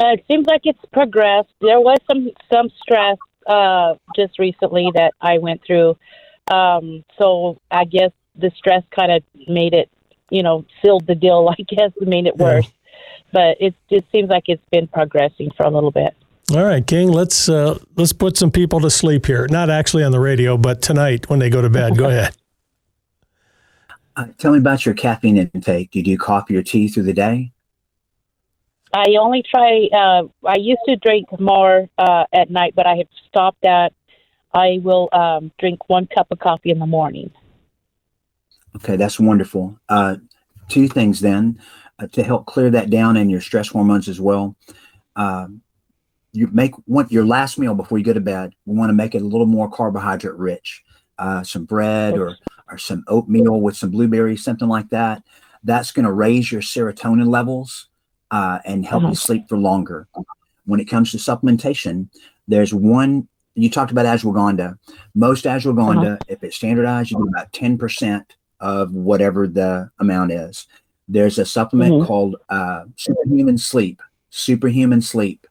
Uh, 0.00 0.12
it 0.12 0.24
seems 0.28 0.46
like 0.46 0.62
it's 0.64 0.84
progressed. 0.92 1.50
There 1.60 1.80
was 1.80 1.98
some 2.10 2.30
some 2.50 2.70
stress 2.82 3.18
uh, 3.46 3.94
just 4.16 4.38
recently 4.38 4.90
that 4.94 5.12
I 5.20 5.38
went 5.38 5.62
through, 5.66 5.96
um, 6.50 7.04
so 7.18 7.60
I 7.70 7.84
guess 7.84 8.10
the 8.36 8.50
stress 8.56 8.82
kind 8.90 9.12
of 9.12 9.22
made 9.48 9.74
it, 9.74 9.90
you 10.30 10.42
know, 10.42 10.64
sealed 10.82 11.06
the 11.06 11.14
deal. 11.14 11.48
I 11.58 11.62
guess 11.62 11.92
made 12.00 12.26
it 12.26 12.36
worse. 12.36 12.66
Yeah. 12.66 12.70
But 13.32 13.56
it 13.60 13.74
just 13.88 14.10
seems 14.10 14.28
like 14.28 14.44
it's 14.46 14.64
been 14.72 14.88
progressing 14.88 15.50
for 15.56 15.64
a 15.64 15.70
little 15.70 15.92
bit. 15.92 16.16
All 16.52 16.64
right, 16.64 16.84
King. 16.84 17.12
Let's 17.12 17.48
uh, 17.48 17.78
let's 17.96 18.12
put 18.12 18.36
some 18.36 18.50
people 18.50 18.80
to 18.80 18.90
sleep 18.90 19.26
here. 19.26 19.46
Not 19.48 19.70
actually 19.70 20.02
on 20.02 20.10
the 20.10 20.18
radio, 20.18 20.56
but 20.56 20.82
tonight 20.82 21.30
when 21.30 21.38
they 21.38 21.48
go 21.48 21.62
to 21.62 21.70
bed. 21.70 21.96
Go 21.96 22.08
ahead. 22.08 22.34
Uh, 24.16 24.26
tell 24.38 24.52
me 24.52 24.58
about 24.58 24.84
your 24.84 24.94
caffeine 24.94 25.36
intake. 25.38 25.92
Do 25.92 26.00
you 26.00 26.04
do 26.04 26.18
coffee 26.18 26.56
or 26.56 26.62
tea 26.62 26.88
through 26.88 27.04
the 27.04 27.12
day? 27.12 27.52
I 28.92 29.16
only 29.20 29.42
try. 29.42 29.88
Uh, 29.92 30.24
I 30.46 30.56
used 30.56 30.80
to 30.88 30.96
drink 30.96 31.28
more 31.38 31.88
uh, 31.98 32.24
at 32.32 32.50
night, 32.50 32.74
but 32.74 32.86
I 32.86 32.96
have 32.96 33.06
stopped 33.28 33.62
that. 33.62 33.92
I 34.52 34.80
will 34.82 35.08
um, 35.12 35.52
drink 35.58 35.88
one 35.88 36.08
cup 36.08 36.28
of 36.32 36.40
coffee 36.40 36.70
in 36.70 36.80
the 36.80 36.86
morning. 36.86 37.30
Okay, 38.76 38.96
that's 38.96 39.20
wonderful. 39.20 39.78
Uh, 39.88 40.16
two 40.68 40.88
things 40.88 41.20
then 41.20 41.60
uh, 42.00 42.08
to 42.08 42.22
help 42.24 42.46
clear 42.46 42.70
that 42.70 42.90
down 42.90 43.16
and 43.16 43.30
your 43.30 43.40
stress 43.40 43.68
hormones 43.68 44.08
as 44.08 44.20
well. 44.20 44.56
Um, 45.14 45.62
you 46.32 46.48
make 46.48 46.72
one, 46.86 47.06
your 47.10 47.24
last 47.24 47.58
meal 47.58 47.74
before 47.74 47.98
you 47.98 48.04
go 48.04 48.12
to 48.12 48.20
bed. 48.20 48.52
We 48.66 48.76
want 48.76 48.90
to 48.90 48.94
make 48.94 49.14
it 49.14 49.22
a 49.22 49.26
little 49.26 49.46
more 49.46 49.70
carbohydrate 49.70 50.36
rich. 50.36 50.82
Uh, 51.18 51.42
some 51.42 51.64
bread 51.64 52.18
or 52.18 52.36
or 52.70 52.78
some 52.78 53.04
oatmeal 53.08 53.60
with 53.60 53.76
some 53.76 53.90
blueberries, 53.90 54.42
something 54.42 54.68
like 54.68 54.88
that. 54.88 55.22
That's 55.62 55.92
going 55.92 56.06
to 56.06 56.12
raise 56.12 56.50
your 56.50 56.62
serotonin 56.62 57.28
levels 57.28 57.89
uh, 58.30 58.58
and 58.64 58.84
help 58.84 59.02
uh-huh. 59.02 59.10
you 59.10 59.16
sleep 59.16 59.48
for 59.48 59.56
longer. 59.56 60.06
When 60.66 60.80
it 60.80 60.86
comes 60.86 61.10
to 61.12 61.16
supplementation, 61.16 62.08
there's 62.48 62.72
one. 62.72 63.28
You 63.54 63.68
talked 63.68 63.90
about 63.90 64.06
ashwagandha. 64.06 64.78
Most 65.14 65.44
ashwagandha, 65.44 66.14
uh-huh. 66.14 66.24
if 66.28 66.42
it's 66.44 66.56
standardized, 66.56 67.10
you 67.10 67.18
do 67.18 67.28
about 67.28 67.52
ten 67.52 67.78
percent 67.78 68.36
of 68.60 68.92
whatever 68.92 69.46
the 69.46 69.90
amount 69.98 70.32
is. 70.32 70.66
There's 71.08 71.38
a 71.38 71.46
supplement 71.46 71.92
mm-hmm. 71.92 72.06
called 72.06 72.36
uh, 72.48 72.84
Superhuman 72.96 73.58
Sleep. 73.58 74.00
Superhuman 74.30 75.02
Sleep 75.02 75.46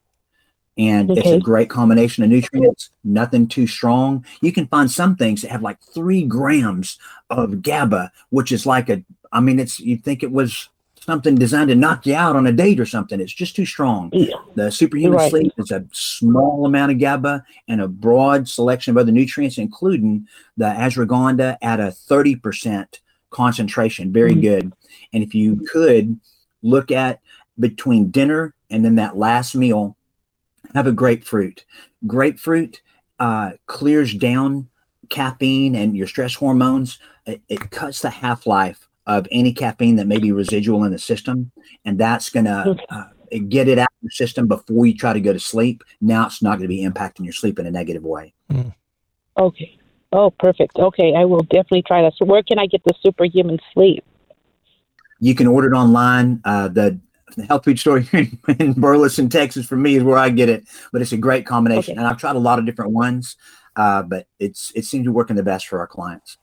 and 0.80 1.10
okay. 1.10 1.20
it's 1.20 1.28
a 1.28 1.40
great 1.40 1.68
combination 1.68 2.24
of 2.24 2.30
nutrients 2.30 2.90
nothing 3.04 3.46
too 3.46 3.66
strong 3.66 4.24
you 4.40 4.52
can 4.52 4.66
find 4.68 4.90
some 4.90 5.14
things 5.14 5.42
that 5.42 5.50
have 5.50 5.62
like 5.62 5.78
three 5.82 6.22
grams 6.22 6.98
of 7.28 7.62
gaba 7.62 8.10
which 8.30 8.50
is 8.50 8.66
like 8.66 8.88
a 8.88 9.02
i 9.32 9.40
mean 9.40 9.58
it's 9.58 9.78
you'd 9.78 10.02
think 10.02 10.22
it 10.22 10.32
was 10.32 10.68
something 11.00 11.34
designed 11.34 11.68
to 11.68 11.74
knock 11.74 12.06
you 12.06 12.14
out 12.14 12.36
on 12.36 12.46
a 12.46 12.52
date 12.52 12.78
or 12.78 12.86
something 12.86 13.20
it's 13.20 13.32
just 13.32 13.56
too 13.56 13.64
strong 13.64 14.10
yeah. 14.12 14.36
the 14.54 14.70
superhuman 14.70 15.18
right. 15.18 15.30
sleep 15.30 15.52
is 15.56 15.70
a 15.70 15.84
small 15.92 16.66
amount 16.66 16.92
of 16.92 16.98
gaba 16.98 17.44
and 17.68 17.80
a 17.80 17.88
broad 17.88 18.48
selection 18.48 18.90
of 18.90 18.98
other 18.98 19.12
nutrients 19.12 19.58
including 19.58 20.26
the 20.56 20.64
ashwagandha 20.66 21.56
at 21.62 21.80
a 21.80 21.84
30% 21.84 23.00
concentration 23.30 24.12
very 24.12 24.32
mm-hmm. 24.32 24.40
good 24.40 24.72
and 25.12 25.22
if 25.22 25.34
you 25.34 25.56
could 25.70 26.18
look 26.62 26.90
at 26.90 27.20
between 27.58 28.10
dinner 28.10 28.54
and 28.70 28.84
then 28.84 28.96
that 28.96 29.16
last 29.16 29.54
meal 29.54 29.96
have 30.74 30.86
a 30.86 30.92
grapefruit. 30.92 31.64
Grapefruit 32.06 32.80
uh, 33.18 33.52
clears 33.66 34.14
down 34.14 34.68
caffeine 35.08 35.74
and 35.74 35.96
your 35.96 36.06
stress 36.06 36.34
hormones. 36.34 36.98
It, 37.26 37.42
it 37.48 37.70
cuts 37.70 38.00
the 38.00 38.10
half 38.10 38.46
life 38.46 38.88
of 39.06 39.26
any 39.30 39.52
caffeine 39.52 39.96
that 39.96 40.06
may 40.06 40.18
be 40.18 40.32
residual 40.32 40.84
in 40.84 40.92
the 40.92 40.98
system, 40.98 41.50
and 41.84 41.98
that's 41.98 42.30
going 42.30 42.44
to 42.44 42.76
uh, 42.90 43.04
get 43.48 43.68
it 43.68 43.78
out 43.78 43.88
of 43.88 44.02
the 44.02 44.10
system 44.10 44.46
before 44.46 44.86
you 44.86 44.96
try 44.96 45.12
to 45.12 45.20
go 45.20 45.32
to 45.32 45.40
sleep. 45.40 45.82
Now 46.00 46.26
it's 46.26 46.42
not 46.42 46.58
going 46.58 46.62
to 46.62 46.68
be 46.68 46.84
impacting 46.84 47.24
your 47.24 47.32
sleep 47.32 47.58
in 47.58 47.66
a 47.66 47.70
negative 47.70 48.02
way. 48.02 48.34
Mm. 48.50 48.74
Okay. 49.38 49.78
Oh, 50.12 50.30
perfect. 50.30 50.76
Okay, 50.76 51.14
I 51.14 51.24
will 51.24 51.42
definitely 51.42 51.82
try 51.82 52.02
that. 52.02 52.14
So, 52.16 52.24
where 52.24 52.42
can 52.42 52.58
I 52.58 52.66
get 52.66 52.82
the 52.84 52.94
superhuman 53.00 53.58
sleep? 53.72 54.04
You 55.20 55.34
can 55.34 55.46
order 55.46 55.72
it 55.72 55.76
online. 55.76 56.40
Uh, 56.44 56.68
the 56.68 56.98
the 57.36 57.44
health 57.44 57.64
food 57.64 57.78
store 57.78 57.98
in, 58.12 58.38
in 58.58 58.72
Burleson, 58.72 59.28
Texas, 59.28 59.66
for 59.66 59.76
me 59.76 59.94
is 59.94 60.02
where 60.02 60.18
I 60.18 60.30
get 60.30 60.48
it. 60.48 60.66
But 60.92 61.00
it's 61.00 61.12
a 61.12 61.16
great 61.16 61.46
combination, 61.46 61.92
okay. 61.92 61.98
and 61.98 62.08
I've 62.08 62.18
tried 62.18 62.34
a 62.34 62.40
lot 62.40 62.58
of 62.58 62.66
different 62.66 62.90
ones, 62.90 63.36
uh, 63.76 64.02
but 64.02 64.26
it's 64.40 64.72
it 64.74 64.84
seems 64.84 65.04
to 65.04 65.10
be 65.10 65.14
working 65.14 65.36
the 65.36 65.44
best 65.44 65.68
for 65.68 65.78
our 65.78 65.86
clients. 65.86 66.38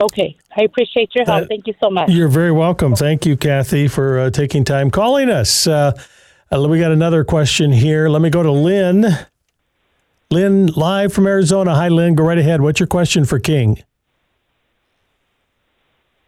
Okay, 0.00 0.36
I 0.54 0.62
appreciate 0.62 1.14
your 1.14 1.24
help. 1.24 1.44
Uh, 1.44 1.46
Thank 1.48 1.66
you 1.66 1.74
so 1.82 1.90
much. 1.90 2.10
You're 2.10 2.28
very 2.28 2.52
welcome. 2.52 2.94
Thank 2.94 3.24
you, 3.24 3.36
Kathy, 3.36 3.88
for 3.88 4.18
uh, 4.18 4.30
taking 4.30 4.64
time 4.64 4.90
calling 4.90 5.30
us. 5.30 5.66
Uh, 5.66 5.92
uh, 6.52 6.68
we 6.68 6.78
got 6.78 6.92
another 6.92 7.24
question 7.24 7.72
here. 7.72 8.08
Let 8.08 8.20
me 8.20 8.28
go 8.28 8.42
to 8.42 8.52
Lynn. 8.52 9.06
Lynn, 10.30 10.66
live 10.66 11.12
from 11.12 11.26
Arizona. 11.26 11.74
Hi, 11.74 11.88
Lynn. 11.88 12.14
Go 12.14 12.24
right 12.24 12.36
ahead. 12.36 12.60
What's 12.60 12.78
your 12.78 12.86
question 12.86 13.24
for 13.24 13.38
King? 13.38 13.82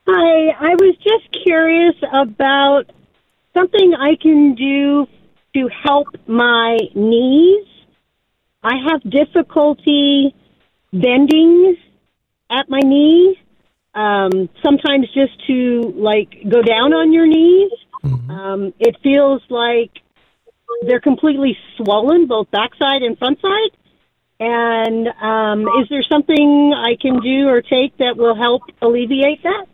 Hi, 0.07 0.49
I 0.59 0.75
was 0.75 0.97
just 0.97 1.43
curious 1.45 1.97
about 2.11 2.85
something 3.53 3.95
I 3.95 4.17
can 4.17 4.55
do 4.55 5.07
to 5.55 5.69
help 5.85 6.09
my 6.27 6.79
knees. 6.95 7.67
I 8.63 8.77
have 8.91 9.03
difficulty 9.03 10.35
bending 10.93 11.77
at 12.51 12.71
my 12.71 12.81
knee. 12.81 13.39
Um, 13.99 14.49
sometimes 14.63 15.07
just 15.13 15.45
to 15.49 15.93
like 15.97 16.31
go 16.49 16.63
down 16.63 16.93
on 16.93 17.13
your 17.13 17.27
knees. 17.27 17.73
Mm-hmm. 18.05 18.31
Um, 18.31 18.75
it 18.79 18.97
feels 19.03 19.43
like 19.51 19.91
they're 20.87 21.01
completely 21.01 21.57
swollen, 21.77 22.27
both 22.27 22.51
backside 22.51 23.03
and 23.03 23.19
front 23.19 23.41
side. 23.41 23.71
And 24.41 25.09
um, 25.21 25.63
is 25.81 25.89
there 25.91 26.05
something 26.09 26.73
I 26.77 26.95
can 27.01 27.21
do 27.21 27.49
or 27.49 27.61
take 27.61 27.97
that 27.99 28.17
will 28.17 28.37
help 28.37 28.63
alleviate 28.81 29.43
that? 29.43 29.67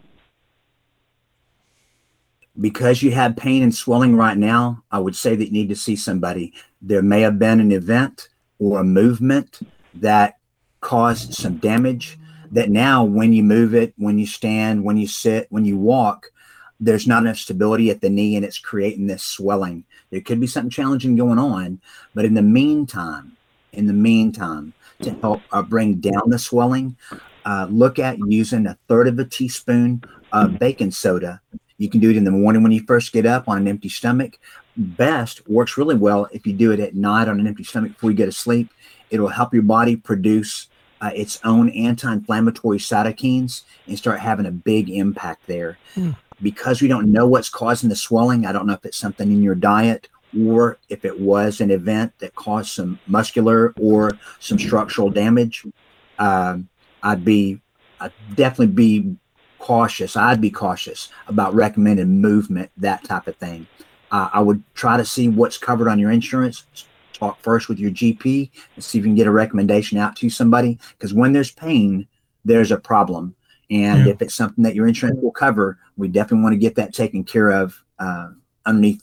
because 2.60 3.02
you 3.02 3.10
have 3.10 3.36
pain 3.36 3.62
and 3.62 3.74
swelling 3.74 4.16
right 4.16 4.36
now, 4.36 4.84
I 4.90 4.98
would 5.00 5.16
say 5.16 5.34
that 5.34 5.46
you 5.46 5.52
need 5.52 5.68
to 5.70 5.76
see 5.76 5.96
somebody. 5.96 6.52
There 6.80 7.02
may 7.02 7.22
have 7.22 7.38
been 7.38 7.60
an 7.60 7.72
event 7.72 8.28
or 8.58 8.80
a 8.80 8.84
movement 8.84 9.60
that 9.94 10.38
caused 10.80 11.34
some 11.34 11.56
damage 11.56 12.18
that 12.54 12.70
now 12.70 13.04
when 13.04 13.32
you 13.32 13.42
move 13.42 13.74
it, 13.74 13.92
when 13.96 14.18
you 14.18 14.26
stand, 14.26 14.84
when 14.84 14.96
you 14.96 15.06
sit, 15.06 15.46
when 15.50 15.64
you 15.64 15.76
walk, 15.76 16.26
there's 16.80 17.06
not 17.06 17.22
enough 17.22 17.36
stability 17.36 17.90
at 17.90 18.00
the 18.00 18.10
knee 18.10 18.36
and 18.36 18.44
it's 18.44 18.58
creating 18.58 19.06
this 19.06 19.22
swelling. 19.22 19.84
There 20.10 20.20
could 20.20 20.40
be 20.40 20.46
something 20.46 20.70
challenging 20.70 21.16
going 21.16 21.38
on, 21.38 21.80
but 22.14 22.24
in 22.24 22.34
the 22.34 22.42
meantime, 22.42 23.36
in 23.72 23.86
the 23.86 23.92
meantime, 23.92 24.72
to 25.02 25.12
help 25.14 25.42
uh, 25.52 25.62
bring 25.62 25.96
down 25.96 26.30
the 26.30 26.38
swelling, 26.38 26.96
uh, 27.44 27.66
look 27.70 27.98
at 27.98 28.18
using 28.26 28.66
a 28.66 28.78
third 28.88 29.08
of 29.08 29.18
a 29.18 29.24
teaspoon 29.24 30.02
of 30.32 30.58
baking 30.58 30.90
soda 30.90 31.40
you 31.78 31.90
can 31.90 32.00
do 32.00 32.10
it 32.10 32.16
in 32.16 32.24
the 32.24 32.30
morning 32.30 32.62
when 32.62 32.72
you 32.72 32.82
first 32.86 33.12
get 33.12 33.26
up 33.26 33.48
on 33.48 33.58
an 33.58 33.68
empty 33.68 33.88
stomach. 33.88 34.38
Best 34.76 35.46
works 35.48 35.76
really 35.76 35.96
well 35.96 36.28
if 36.32 36.46
you 36.46 36.52
do 36.52 36.72
it 36.72 36.80
at 36.80 36.94
night 36.94 37.28
on 37.28 37.40
an 37.40 37.46
empty 37.46 37.64
stomach 37.64 37.92
before 37.92 38.10
you 38.10 38.16
go 38.16 38.26
to 38.26 38.32
sleep. 38.32 38.70
It'll 39.10 39.28
help 39.28 39.52
your 39.52 39.62
body 39.62 39.96
produce 39.96 40.68
uh, 41.04 41.10
its 41.14 41.38
own 41.44 41.68
anti-inflammatory 41.70 42.78
cytokines 42.78 43.62
and 43.86 43.98
start 43.98 44.20
having 44.20 44.46
a 44.46 44.50
big 44.50 44.88
impact 44.88 45.46
there. 45.46 45.76
Mm. 45.96 46.16
Because 46.40 46.80
we 46.80 46.88
don't 46.88 47.12
know 47.12 47.26
what's 47.26 47.50
causing 47.50 47.90
the 47.90 47.96
swelling, 47.96 48.46
I 48.46 48.52
don't 48.52 48.66
know 48.66 48.72
if 48.72 48.86
it's 48.86 48.96
something 48.96 49.30
in 49.30 49.42
your 49.42 49.54
diet 49.54 50.08
or 50.46 50.78
if 50.88 51.04
it 51.04 51.20
was 51.20 51.60
an 51.60 51.70
event 51.70 52.12
that 52.20 52.34
caused 52.34 52.70
some 52.70 52.98
muscular 53.06 53.74
or 53.78 54.12
some 54.40 54.58
structural 54.58 55.10
damage. 55.10 55.66
Um, 56.18 56.68
I'd 57.02 57.24
be, 57.24 57.60
I'd 58.00 58.12
definitely 58.34 58.74
be 58.74 59.16
cautious. 59.58 60.16
I'd 60.16 60.40
be 60.40 60.50
cautious 60.50 61.10
about 61.28 61.54
recommended 61.54 62.08
movement, 62.08 62.70
that 62.78 63.04
type 63.04 63.26
of 63.28 63.36
thing. 63.36 63.66
Uh, 64.10 64.30
I 64.32 64.40
would 64.40 64.62
try 64.74 64.96
to 64.96 65.04
see 65.04 65.28
what's 65.28 65.58
covered 65.58 65.88
on 65.88 65.98
your 65.98 66.10
insurance. 66.10 66.64
Talk 67.14 67.40
first 67.40 67.68
with 67.68 67.78
your 67.78 67.90
GP 67.90 68.50
and 68.74 68.84
see 68.84 68.98
if 68.98 69.04
you 69.04 69.08
can 69.08 69.14
get 69.14 69.26
a 69.26 69.32
recommendation 69.32 69.96
out 69.96 70.16
to 70.16 70.28
somebody. 70.28 70.78
Because 70.90 71.14
when 71.14 71.32
there's 71.32 71.50
pain, 71.50 72.06
there's 72.44 72.70
a 72.70 72.76
problem. 72.76 73.34
And 73.70 74.04
yeah. 74.04 74.12
if 74.12 74.20
it's 74.20 74.34
something 74.34 74.62
that 74.64 74.74
your 74.74 74.86
insurance 74.86 75.20
will 75.22 75.32
cover, 75.32 75.78
we 75.96 76.08
definitely 76.08 76.42
want 76.42 76.52
to 76.52 76.58
get 76.58 76.74
that 76.74 76.92
taken 76.92 77.24
care 77.24 77.50
of 77.50 77.82
uh, 77.98 78.28
underneath 78.66 79.02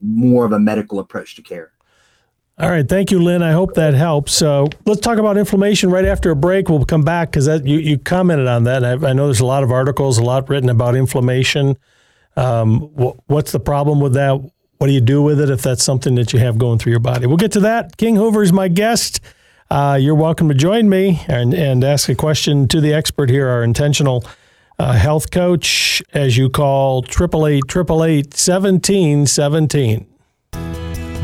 more 0.00 0.44
of 0.44 0.52
a 0.52 0.58
medical 0.58 0.98
approach 0.98 1.36
to 1.36 1.42
care. 1.42 1.72
All 2.58 2.68
right, 2.68 2.86
thank 2.86 3.12
you, 3.12 3.22
Lynn. 3.22 3.40
I 3.40 3.52
hope 3.52 3.74
that 3.74 3.94
helps. 3.94 4.32
So 4.32 4.68
let's 4.84 5.00
talk 5.00 5.18
about 5.18 5.36
inflammation 5.36 5.90
right 5.90 6.04
after 6.04 6.32
a 6.32 6.36
break. 6.36 6.68
We'll 6.68 6.84
come 6.84 7.04
back 7.04 7.30
because 7.30 7.46
you, 7.64 7.78
you 7.78 7.98
commented 7.98 8.48
on 8.48 8.64
that. 8.64 8.84
I, 8.84 8.92
I, 8.94 9.12
know 9.12 9.26
there's 9.26 9.38
a 9.38 9.46
lot 9.46 9.62
of 9.62 9.70
articles, 9.70 10.18
a 10.18 10.24
lot 10.24 10.48
written 10.48 10.68
about 10.68 10.96
inflammation. 10.96 11.78
Um, 12.36 12.80
wh- 12.80 13.16
what's 13.30 13.52
the 13.52 13.60
problem 13.60 14.00
with 14.00 14.14
that? 14.14 14.40
What 14.78 14.86
do 14.86 14.92
you 14.92 15.00
do 15.00 15.20
with 15.22 15.40
it 15.40 15.50
if 15.50 15.60
that's 15.60 15.82
something 15.82 16.14
that 16.14 16.32
you 16.32 16.38
have 16.38 16.56
going 16.56 16.78
through 16.78 16.92
your 16.92 17.00
body? 17.00 17.26
We'll 17.26 17.36
get 17.36 17.52
to 17.52 17.60
that. 17.60 17.96
King 17.96 18.14
Hoover 18.14 18.42
is 18.42 18.52
my 18.52 18.68
guest. 18.68 19.20
Uh, 19.70 19.98
you're 20.00 20.14
welcome 20.14 20.48
to 20.48 20.54
join 20.54 20.88
me 20.88 21.20
and, 21.26 21.52
and 21.52 21.82
ask 21.82 22.08
a 22.08 22.14
question 22.14 22.68
to 22.68 22.80
the 22.80 22.94
expert 22.94 23.28
here, 23.28 23.48
our 23.48 23.64
intentional 23.64 24.24
uh, 24.78 24.92
health 24.92 25.32
coach, 25.32 26.00
as 26.14 26.36
you 26.36 26.48
call 26.48 27.04
888 27.04 27.64
888 27.68 28.26
1717. 28.26 30.06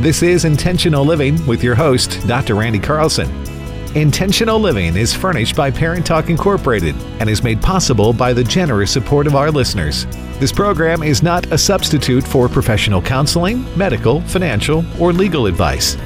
This 0.02 0.24
is 0.24 0.44
Intentional 0.44 1.04
Living 1.04 1.46
with 1.46 1.62
your 1.62 1.76
host, 1.76 2.26
Dr. 2.26 2.56
Randy 2.56 2.80
Carlson. 2.80 3.53
Intentional 3.94 4.58
Living 4.58 4.96
is 4.96 5.14
furnished 5.14 5.54
by 5.54 5.70
Parent 5.70 6.04
Talk 6.04 6.28
Incorporated 6.28 6.96
and 7.20 7.30
is 7.30 7.44
made 7.44 7.62
possible 7.62 8.12
by 8.12 8.32
the 8.32 8.42
generous 8.42 8.90
support 8.90 9.28
of 9.28 9.36
our 9.36 9.52
listeners. 9.52 10.04
This 10.40 10.50
program 10.50 11.04
is 11.04 11.22
not 11.22 11.46
a 11.52 11.58
substitute 11.58 12.24
for 12.24 12.48
professional 12.48 13.00
counseling, 13.00 13.64
medical, 13.78 14.20
financial, 14.22 14.84
or 15.00 15.12
legal 15.12 15.46
advice. 15.46 15.96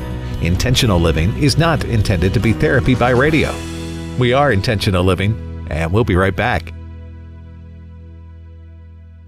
Intentional 0.42 1.00
Living 1.00 1.35
is 1.42 1.57
not 1.57 1.83
intended 1.87 2.35
to 2.35 2.40
be 2.40 2.52
therapy 2.52 2.95
by 2.95 3.09
radio. 3.09 3.54
We 4.18 4.35
are 4.35 4.52
Intentional 4.52 5.02
Living, 5.02 5.66
and 5.71 5.90
we'll 5.90 6.04
be 6.04 6.14
right 6.14 6.37
back. 6.37 6.75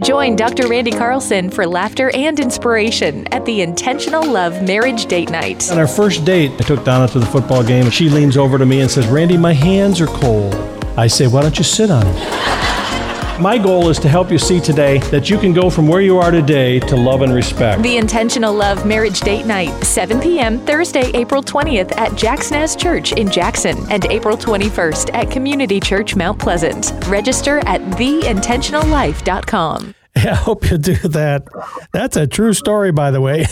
Join 0.03 0.35
Dr. 0.35 0.67
Randy 0.67 0.93
Carlson 0.93 1.51
for 1.51 1.67
laughter 1.67 2.11
and 2.15 2.41
inspiration 2.41 3.27
at 3.35 3.45
the 3.45 3.61
Intentional 3.61 4.25
Love 4.27 4.63
Marriage 4.63 5.05
Date 5.07 5.31
Night. 5.31 5.71
On 5.71 5.79
our 5.79 5.87
first 5.87 6.25
date, 6.25 6.53
I 6.53 6.65
took 6.65 6.85
Donna 6.85 7.07
to 7.09 7.19
the 7.19 7.27
football 7.27 7.63
game. 7.63 7.91
She 7.91 8.09
leans 8.09 8.39
over 8.39 8.57
to 8.57 8.65
me 8.65 8.81
and 8.81 8.91
says, 8.91 9.07
Randy, 9.09 9.37
my 9.37 9.53
hands 9.53 10.01
are 10.01 10.07
cold. 10.07 10.55
I 10.97 11.07
say, 11.07 11.27
Why 11.27 11.43
don't 11.43 11.59
you 11.59 11.65
sit 11.65 11.91
on 11.91 12.05
them? 12.05 12.70
My 13.41 13.57
goal 13.57 13.89
is 13.89 13.99
to 14.01 14.09
help 14.09 14.31
you 14.31 14.37
see 14.37 14.61
today 14.61 14.99
that 15.11 15.31
you 15.31 15.39
can 15.39 15.55
go 15.55 15.71
from 15.71 15.89
where 15.89 16.03
you 16.03 16.19
are 16.19 16.31
today 16.31 16.79
to 16.81 16.95
love 16.95 17.23
and 17.23 17.33
respect. 17.33 17.83
The 17.83 17.97
Intentional 17.97 18.53
Love 18.53 18.85
Marriage 18.85 19.21
Date 19.21 19.47
Night, 19.47 19.71
7 19.83 20.21
p.m. 20.21 20.59
Thursday, 20.67 21.11
April 21.15 21.43
20th 21.43 21.97
at 21.97 22.15
Jackson's 22.19 22.77
Church 22.77 23.13
in 23.13 23.31
Jackson 23.31 23.79
and 23.91 24.05
April 24.11 24.37
21st 24.37 25.15
at 25.15 25.31
Community 25.31 25.81
Church 25.81 26.15
Mount 26.15 26.39
Pleasant. 26.39 26.93
Register 27.07 27.61
at 27.61 27.81
theintentionallife.com. 27.81 29.95
Yeah, 30.17 30.33
I 30.33 30.35
hope 30.35 30.71
you 30.71 30.77
do 30.77 30.97
that. 30.97 31.49
That's 31.93 32.19
a 32.19 32.27
true 32.27 32.53
story, 32.53 32.93
by 32.93 33.11
the 33.11 33.23
way. 33.23 33.47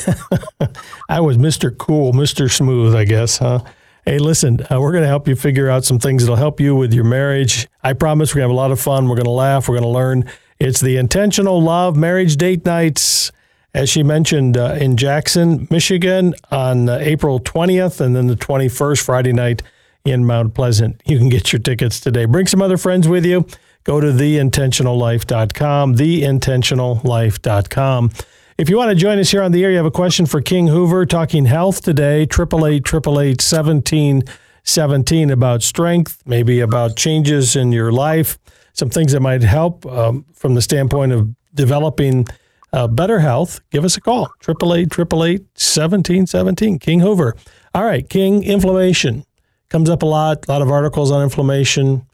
I 1.09 1.21
was 1.21 1.39
Mr. 1.39 1.75
Cool, 1.75 2.13
Mr. 2.13 2.51
Smooth, 2.51 2.95
I 2.95 3.05
guess, 3.05 3.39
huh? 3.39 3.61
Hey, 4.09 4.19
listen, 4.19 4.61
uh, 4.71 4.81
we're 4.81 4.93
going 4.93 5.03
to 5.03 5.09
help 5.09 5.29
you 5.29 5.37
figure 5.37 5.69
out 5.69 5.85
some 5.85 5.99
things 5.99 6.23
that'll 6.23 6.37
help 6.37 6.61
you 6.61 6.75
with 6.75 6.95
your 6.95 7.05
marriage. 7.05 7.69
I 7.83 7.93
promise 7.93 8.31
we're 8.31 8.39
going 8.39 8.49
to 8.49 8.55
have 8.55 8.57
a 8.57 8.59
lot 8.59 8.71
of 8.71 8.81
fun. 8.81 9.07
We're 9.07 9.17
going 9.17 9.27
to 9.27 9.31
laugh. 9.31 9.69
We're 9.69 9.75
going 9.75 9.83
to 9.83 9.91
learn. 9.91 10.25
It's 10.59 10.81
the 10.81 10.97
Intentional 10.97 11.61
Love 11.61 11.95
Marriage 11.95 12.39
Date 12.39 12.65
Nights, 12.65 13.33
as 13.75 13.91
she 13.91 14.03
mentioned, 14.03 14.57
uh, 14.57 14.79
in 14.81 14.97
Jackson, 14.97 15.69
Michigan 15.71 16.35
on 16.51 16.89
uh, 16.89 16.97
April 17.03 17.39
20th, 17.39 18.01
and 18.01 18.17
then 18.17 18.29
the 18.29 18.37
21st, 18.37 19.03
Friday 19.03 19.35
night 19.35 19.63
in 20.07 20.25
Mount 20.25 20.55
Pleasant. 20.55 21.03
You 21.05 21.19
can 21.19 21.29
get 21.29 21.53
your 21.53 21.61
tickets 21.61 22.01
today. 22.01 22.25
Bring 22.25 22.47
some 22.47 22.63
other 22.63 22.79
friends 22.79 23.07
with 23.07 23.27
you. 23.27 23.47
Go 23.85 24.01
to 24.01 24.07
theintentionallife.com, 24.07 25.97
theintentionallife.com. 25.97 28.11
If 28.59 28.69
you 28.69 28.77
want 28.77 28.89
to 28.89 28.97
join 28.97 29.21
us 29.21 29.31
here 29.31 29.41
on 29.41 29.53
the 29.53 29.63
air, 29.63 29.71
you 29.71 29.77
have 29.77 29.87
a 29.87 29.91
question 29.93 30.27
for 30.27 30.41
King 30.41 30.67
Hoover 30.67 31.07
talking 31.07 31.45
health 31.45 31.81
today, 31.81 32.23
888 32.23 33.41
1717 33.41 35.31
about 35.31 35.63
strength, 35.63 36.21
maybe 36.27 36.59
about 36.59 36.97
changes 36.97 37.55
in 37.55 37.71
your 37.71 37.93
life, 37.93 38.37
some 38.73 38.91
things 38.91 39.13
that 39.13 39.21
might 39.21 39.43
help 39.43 39.87
um, 39.87 40.27
from 40.35 40.55
the 40.57 40.61
standpoint 40.61 41.13
of 41.13 41.33
developing 41.55 42.27
uh, 42.73 42.89
better 42.89 43.21
health. 43.21 43.61
Give 43.71 43.85
us 43.85 43.97
a 43.97 44.01
call, 44.01 44.33
888 44.43 45.03
1717 45.13 46.81
King 46.81 46.99
Hoover. 46.99 47.37
All 47.77 47.85
right, 47.85 48.09
King, 48.11 48.43
inflammation 48.43 49.25
comes 49.69 49.89
up 49.89 50.03
a 50.03 50.07
lot, 50.07 50.49
a 50.49 50.51
lot 50.51 50.63
of 50.63 50.71
articles 50.73 51.13
on 51.13 51.23
inflammation. 51.23 52.05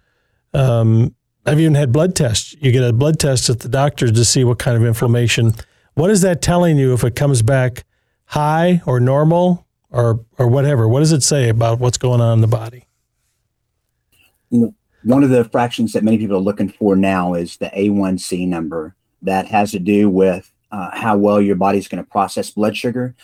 Um, 0.53 1.15
I've 1.47 1.59
even 1.59 1.75
had 1.75 1.91
blood 1.91 2.15
tests. 2.15 2.55
You 2.61 2.71
get 2.71 2.85
a 2.85 2.93
blood 2.93 3.19
test 3.19 3.49
at 3.49 3.61
the 3.61 3.69
doctor 3.71 4.13
to 4.13 4.25
see 4.27 4.45
what 4.45 4.59
kind 4.59 4.77
of 4.77 4.85
inflammation 4.85 5.55
what 5.95 6.11
is 6.11 6.21
that 6.23 6.43
telling 6.43 6.77
you 6.77 6.93
if 6.93 7.05
it 7.05 7.17
comes 7.17 7.43
back 7.43 7.85
high 8.27 8.83
or 8.87 9.01
normal 9.01 9.67
or 9.91 10.21
or 10.39 10.49
whatever? 10.49 10.89
What 10.89 11.01
does 11.01 11.13
it 11.13 11.23
say 11.23 11.49
about 11.49 11.79
what's 11.79 11.99
going 11.99 12.21
on 12.21 12.35
in 12.35 12.41
the 12.41 12.49
body? 12.49 12.85
One 14.51 15.23
of 15.23 15.31
the 15.31 15.45
fractions 15.45 15.93
that 15.93 16.05
many 16.05 16.19
people 16.19 16.37
are 16.37 16.41
looking 16.41 16.69
for 16.69 16.97
now 16.97 17.35
is 17.35 17.57
the 17.57 17.71
A1C 17.71 18.47
number. 18.47 18.95
That 19.23 19.47
has 19.47 19.71
to 19.71 19.79
do 19.79 20.11
with 20.11 20.53
uh, 20.71 20.91
how 20.93 21.17
well 21.17 21.41
your 21.41 21.57
body's 21.57 21.89
going 21.89 22.05
to 22.05 22.11
process 22.11 22.51
blood 22.51 22.77
sugar. 22.77 23.15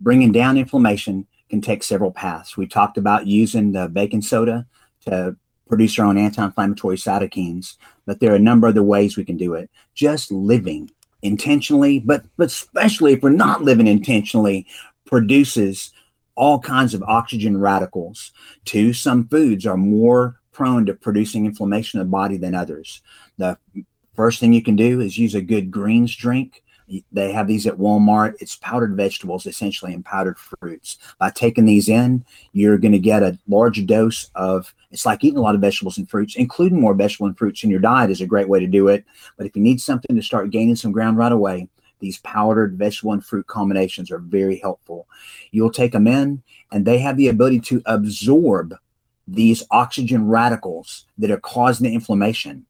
Bringing 0.00 0.32
down 0.32 0.56
inflammation 0.56 1.26
can 1.50 1.60
take 1.60 1.82
several 1.82 2.12
paths. 2.12 2.56
We 2.56 2.66
talked 2.66 2.96
about 2.96 3.26
using 3.26 3.72
the 3.72 3.88
baking 3.88 4.22
soda 4.22 4.66
to 5.06 5.36
produce 5.68 5.98
our 5.98 6.06
own 6.06 6.16
anti-inflammatory 6.16 6.96
cytokines, 6.96 7.76
but 8.06 8.20
there 8.20 8.32
are 8.32 8.36
a 8.36 8.40
number 8.40 8.66
of 8.66 8.74
other 8.74 8.82
ways 8.82 9.16
we 9.16 9.24
can 9.24 9.36
do 9.36 9.54
it. 9.54 9.70
Just 9.94 10.30
living 10.30 10.90
intentionally, 11.22 11.98
but 11.98 12.24
but 12.36 12.46
especially 12.46 13.14
if 13.14 13.22
we're 13.22 13.30
not 13.30 13.62
living 13.62 13.86
intentionally, 13.86 14.66
produces 15.06 15.92
all 16.34 16.60
kinds 16.60 16.94
of 16.94 17.02
oxygen 17.02 17.58
radicals. 17.58 18.32
Two, 18.64 18.92
some 18.92 19.26
foods 19.28 19.66
are 19.66 19.76
more 19.76 20.40
prone 20.52 20.86
to 20.86 20.94
producing 20.94 21.46
inflammation 21.46 22.00
in 22.00 22.06
the 22.06 22.10
body 22.10 22.36
than 22.36 22.54
others. 22.54 23.02
The 23.38 23.58
first 24.14 24.40
thing 24.40 24.52
you 24.52 24.62
can 24.62 24.76
do 24.76 25.00
is 25.00 25.18
use 25.18 25.34
a 25.34 25.40
good 25.40 25.70
greens 25.70 26.14
drink. 26.14 26.62
They 27.12 27.32
have 27.32 27.46
these 27.46 27.66
at 27.66 27.76
Walmart. 27.76 28.34
It's 28.40 28.56
powdered 28.56 28.96
vegetables, 28.96 29.46
essentially, 29.46 29.92
and 29.92 30.04
powdered 30.04 30.38
fruits. 30.38 30.98
By 31.18 31.30
taking 31.30 31.66
these 31.66 31.88
in, 31.88 32.24
you're 32.52 32.78
going 32.78 32.92
to 32.92 32.98
get 32.98 33.22
a 33.22 33.38
large 33.46 33.84
dose 33.86 34.30
of. 34.34 34.74
It's 34.90 35.04
like 35.04 35.22
eating 35.22 35.38
a 35.38 35.42
lot 35.42 35.54
of 35.54 35.60
vegetables 35.60 35.98
and 35.98 36.08
fruits, 36.08 36.36
including 36.36 36.80
more 36.80 36.94
vegetable 36.94 37.26
and 37.26 37.36
fruits 37.36 37.62
in 37.62 37.70
your 37.70 37.80
diet 37.80 38.10
is 38.10 38.20
a 38.20 38.26
great 38.26 38.48
way 38.48 38.60
to 38.60 38.66
do 38.66 38.88
it. 38.88 39.04
But 39.36 39.46
if 39.46 39.54
you 39.54 39.62
need 39.62 39.80
something 39.80 40.16
to 40.16 40.22
start 40.22 40.50
gaining 40.50 40.76
some 40.76 40.92
ground 40.92 41.18
right 41.18 41.32
away, 41.32 41.68
these 42.00 42.18
powdered 42.18 42.78
vegetable 42.78 43.12
and 43.12 43.24
fruit 43.24 43.46
combinations 43.46 44.10
are 44.10 44.18
very 44.18 44.58
helpful. 44.58 45.08
You'll 45.50 45.72
take 45.72 45.92
them 45.92 46.06
in, 46.06 46.42
and 46.72 46.86
they 46.86 46.98
have 46.98 47.16
the 47.16 47.28
ability 47.28 47.60
to 47.60 47.82
absorb 47.86 48.74
these 49.26 49.62
oxygen 49.70 50.26
radicals 50.26 51.06
that 51.18 51.30
are 51.30 51.40
causing 51.40 51.86
the 51.86 51.94
inflammation. 51.94 52.64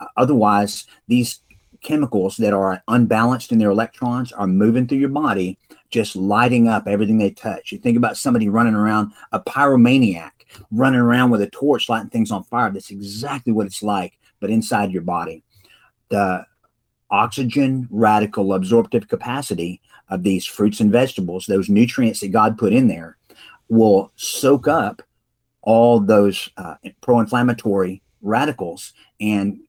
Uh, 0.00 0.06
otherwise, 0.16 0.86
these 1.06 1.40
chemicals 1.82 2.36
that 2.38 2.52
are 2.52 2.82
unbalanced 2.88 3.52
in 3.52 3.58
their 3.58 3.70
electrons 3.70 4.32
are 4.32 4.46
moving 4.46 4.86
through 4.86 4.98
your 4.98 5.08
body, 5.08 5.58
just 5.90 6.16
lighting 6.16 6.68
up 6.68 6.86
everything 6.86 7.18
they 7.18 7.30
touch. 7.30 7.72
You 7.72 7.78
think 7.78 7.96
about 7.96 8.16
somebody 8.16 8.48
running 8.48 8.74
around, 8.74 9.12
a 9.32 9.40
pyromaniac 9.40 10.30
running 10.70 11.00
around 11.00 11.30
with 11.30 11.42
a 11.42 11.50
torch 11.50 11.88
lighting 11.88 12.10
things 12.10 12.30
on 12.30 12.44
fire. 12.44 12.70
That's 12.70 12.90
exactly 12.90 13.52
what 13.52 13.66
it's 13.66 13.82
like, 13.82 14.18
but 14.40 14.50
inside 14.50 14.90
your 14.90 15.02
body. 15.02 15.42
The 16.08 16.44
oxygen 17.10 17.88
radical 17.90 18.54
absorptive 18.54 19.08
capacity 19.08 19.80
of 20.08 20.22
these 20.22 20.46
fruits 20.46 20.80
and 20.80 20.90
vegetables, 20.90 21.46
those 21.46 21.68
nutrients 21.68 22.20
that 22.20 22.28
God 22.28 22.58
put 22.58 22.72
in 22.72 22.88
there, 22.88 23.16
will 23.68 24.12
soak 24.16 24.66
up 24.68 25.02
all 25.62 26.00
those 26.00 26.48
uh, 26.56 26.76
pro 27.00 27.20
inflammatory 27.20 28.02
radicals 28.22 28.94
and 29.20 29.60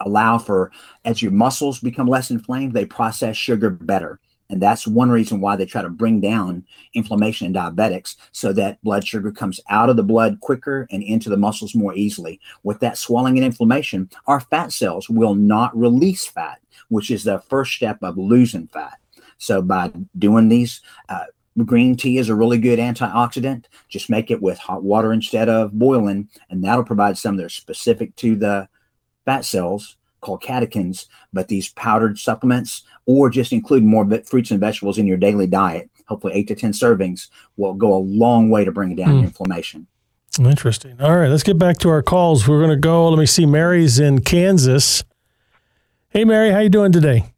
allow 0.00 0.38
for 0.38 0.72
as 1.04 1.22
your 1.22 1.32
muscles 1.32 1.80
become 1.80 2.06
less 2.06 2.30
inflamed, 2.30 2.72
they 2.72 2.84
process 2.84 3.36
sugar 3.36 3.70
better. 3.70 4.20
And 4.50 4.60
that's 4.60 4.86
one 4.86 5.10
reason 5.10 5.40
why 5.40 5.54
they 5.54 5.64
try 5.64 5.80
to 5.80 5.88
bring 5.88 6.20
down 6.20 6.64
inflammation 6.94 7.46
in 7.46 7.52
diabetics 7.52 8.16
so 8.32 8.52
that 8.54 8.82
blood 8.82 9.06
sugar 9.06 9.30
comes 9.30 9.60
out 9.70 9.88
of 9.88 9.96
the 9.96 10.02
blood 10.02 10.40
quicker 10.40 10.88
and 10.90 11.02
into 11.04 11.30
the 11.30 11.36
muscles 11.36 11.74
more 11.74 11.94
easily. 11.94 12.40
With 12.64 12.80
that 12.80 12.98
swelling 12.98 13.38
and 13.38 13.44
inflammation, 13.44 14.10
our 14.26 14.40
fat 14.40 14.72
cells 14.72 15.08
will 15.08 15.36
not 15.36 15.76
release 15.78 16.26
fat, 16.26 16.60
which 16.88 17.12
is 17.12 17.22
the 17.22 17.38
first 17.48 17.72
step 17.72 17.98
of 18.02 18.18
losing 18.18 18.66
fat. 18.66 18.98
So 19.38 19.62
by 19.62 19.92
doing 20.18 20.48
these, 20.48 20.80
uh, 21.08 21.26
green 21.64 21.96
tea 21.96 22.18
is 22.18 22.28
a 22.28 22.34
really 22.34 22.58
good 22.58 22.78
antioxidant. 22.78 23.66
Just 23.88 24.10
make 24.10 24.30
it 24.30 24.42
with 24.42 24.58
hot 24.58 24.82
water 24.82 25.12
instead 25.12 25.48
of 25.48 25.72
boiling, 25.72 26.28
and 26.50 26.62
that'll 26.62 26.84
provide 26.84 27.18
some 27.18 27.36
that 27.36 27.46
are 27.46 27.50
specific 27.50 28.14
to 28.16 28.34
the 28.34 28.68
fat 29.30 29.44
cells 29.44 29.96
called 30.20 30.42
catechins, 30.42 31.06
but 31.32 31.46
these 31.46 31.68
powdered 31.70 32.18
supplements, 32.18 32.82
or 33.06 33.30
just 33.30 33.52
include 33.52 33.84
more 33.84 34.04
fruits 34.22 34.50
and 34.50 34.58
vegetables 34.58 34.98
in 34.98 35.06
your 35.06 35.16
daily 35.16 35.46
diet, 35.46 35.88
hopefully 36.06 36.34
eight 36.34 36.48
to 36.48 36.56
10 36.56 36.72
servings, 36.72 37.28
will 37.56 37.74
go 37.74 37.94
a 37.94 37.98
long 37.98 38.50
way 38.50 38.64
to 38.64 38.72
bring 38.72 38.96
down 38.96 39.20
mm. 39.20 39.22
inflammation. 39.22 39.86
Interesting. 40.38 41.00
All 41.00 41.16
right, 41.16 41.28
let's 41.28 41.44
get 41.44 41.58
back 41.58 41.78
to 41.78 41.88
our 41.90 42.02
calls. 42.02 42.48
We're 42.48 42.58
going 42.58 42.70
to 42.70 42.76
go. 42.76 43.08
Let 43.08 43.20
me 43.20 43.26
see. 43.26 43.46
Mary's 43.46 44.00
in 44.00 44.20
Kansas. 44.20 45.04
Hey, 46.08 46.24
Mary, 46.24 46.50
how 46.50 46.58
you 46.58 46.68
doing 46.68 46.90
today? 46.90 47.32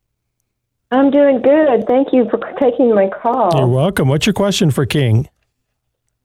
I'm 0.90 1.11
doing 1.11 1.42
good. 1.42 1.87
Thank 1.87 2.09
you 2.12 2.26
for 2.31 2.38
taking 2.61 2.94
my 2.94 3.11
call. 3.11 3.50
You're 3.55 3.66
welcome. 3.66 4.09
What's 4.09 4.24
your 4.24 4.35
question 4.35 4.70
for 4.70 4.87
King? 4.87 5.28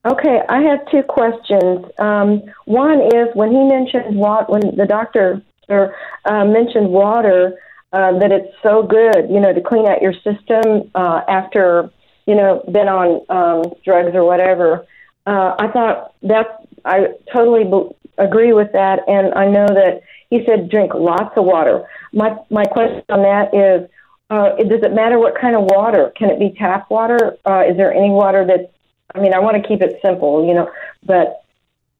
Okay, 0.06 0.40
I 0.48 0.62
have 0.62 0.90
two 0.90 1.02
questions. 1.02 1.84
Um, 1.98 2.42
one 2.64 3.00
is 3.00 3.28
when 3.34 3.50
he 3.50 3.62
mentioned 3.64 4.16
what 4.16 4.48
when 4.48 4.74
the 4.76 4.86
doctor 4.86 5.42
uh, 5.68 6.44
mentioned 6.44 6.88
water, 6.88 7.58
uh, 7.92 8.18
that 8.18 8.32
it's 8.32 8.54
so 8.62 8.82
good, 8.82 9.30
you 9.30 9.40
know, 9.40 9.52
to 9.52 9.60
clean 9.60 9.86
out 9.86 10.02
your 10.02 10.12
system 10.12 10.90
uh, 10.94 11.22
after 11.28 11.90
you 12.26 12.34
know 12.34 12.62
been 12.70 12.88
on 12.88 13.24
um, 13.28 13.72
drugs 13.84 14.14
or 14.14 14.24
whatever. 14.24 14.86
Uh, 15.26 15.54
I 15.58 15.68
thought 15.68 16.14
that 16.22 16.66
I 16.84 17.08
totally 17.32 17.64
be- 17.64 17.94
agree 18.18 18.52
with 18.52 18.72
that, 18.72 19.00
and 19.08 19.34
I 19.34 19.46
know 19.46 19.66
that 19.66 20.02
he 20.30 20.44
said 20.46 20.68
drink 20.68 20.92
lots 20.94 21.36
of 21.36 21.44
water. 21.44 21.88
My 22.12 22.36
my 22.50 22.64
question 22.64 23.02
on 23.08 23.22
that 23.22 23.54
is, 23.54 23.88
uh, 24.30 24.56
does 24.56 24.82
it 24.82 24.92
matter 24.92 25.18
what 25.18 25.38
kind 25.40 25.56
of 25.56 25.62
water? 25.64 26.12
Can 26.16 26.30
it 26.30 26.38
be 26.38 26.54
tap 26.58 26.90
water? 26.90 27.36
Uh, 27.46 27.64
is 27.68 27.76
there 27.76 27.92
any 27.92 28.10
water 28.10 28.46
that? 28.46 28.72
I 29.14 29.20
mean, 29.20 29.32
I 29.32 29.38
want 29.38 29.62
to 29.62 29.66
keep 29.66 29.80
it 29.80 29.98
simple, 30.04 30.46
you 30.46 30.52
know, 30.52 30.70
but 31.04 31.42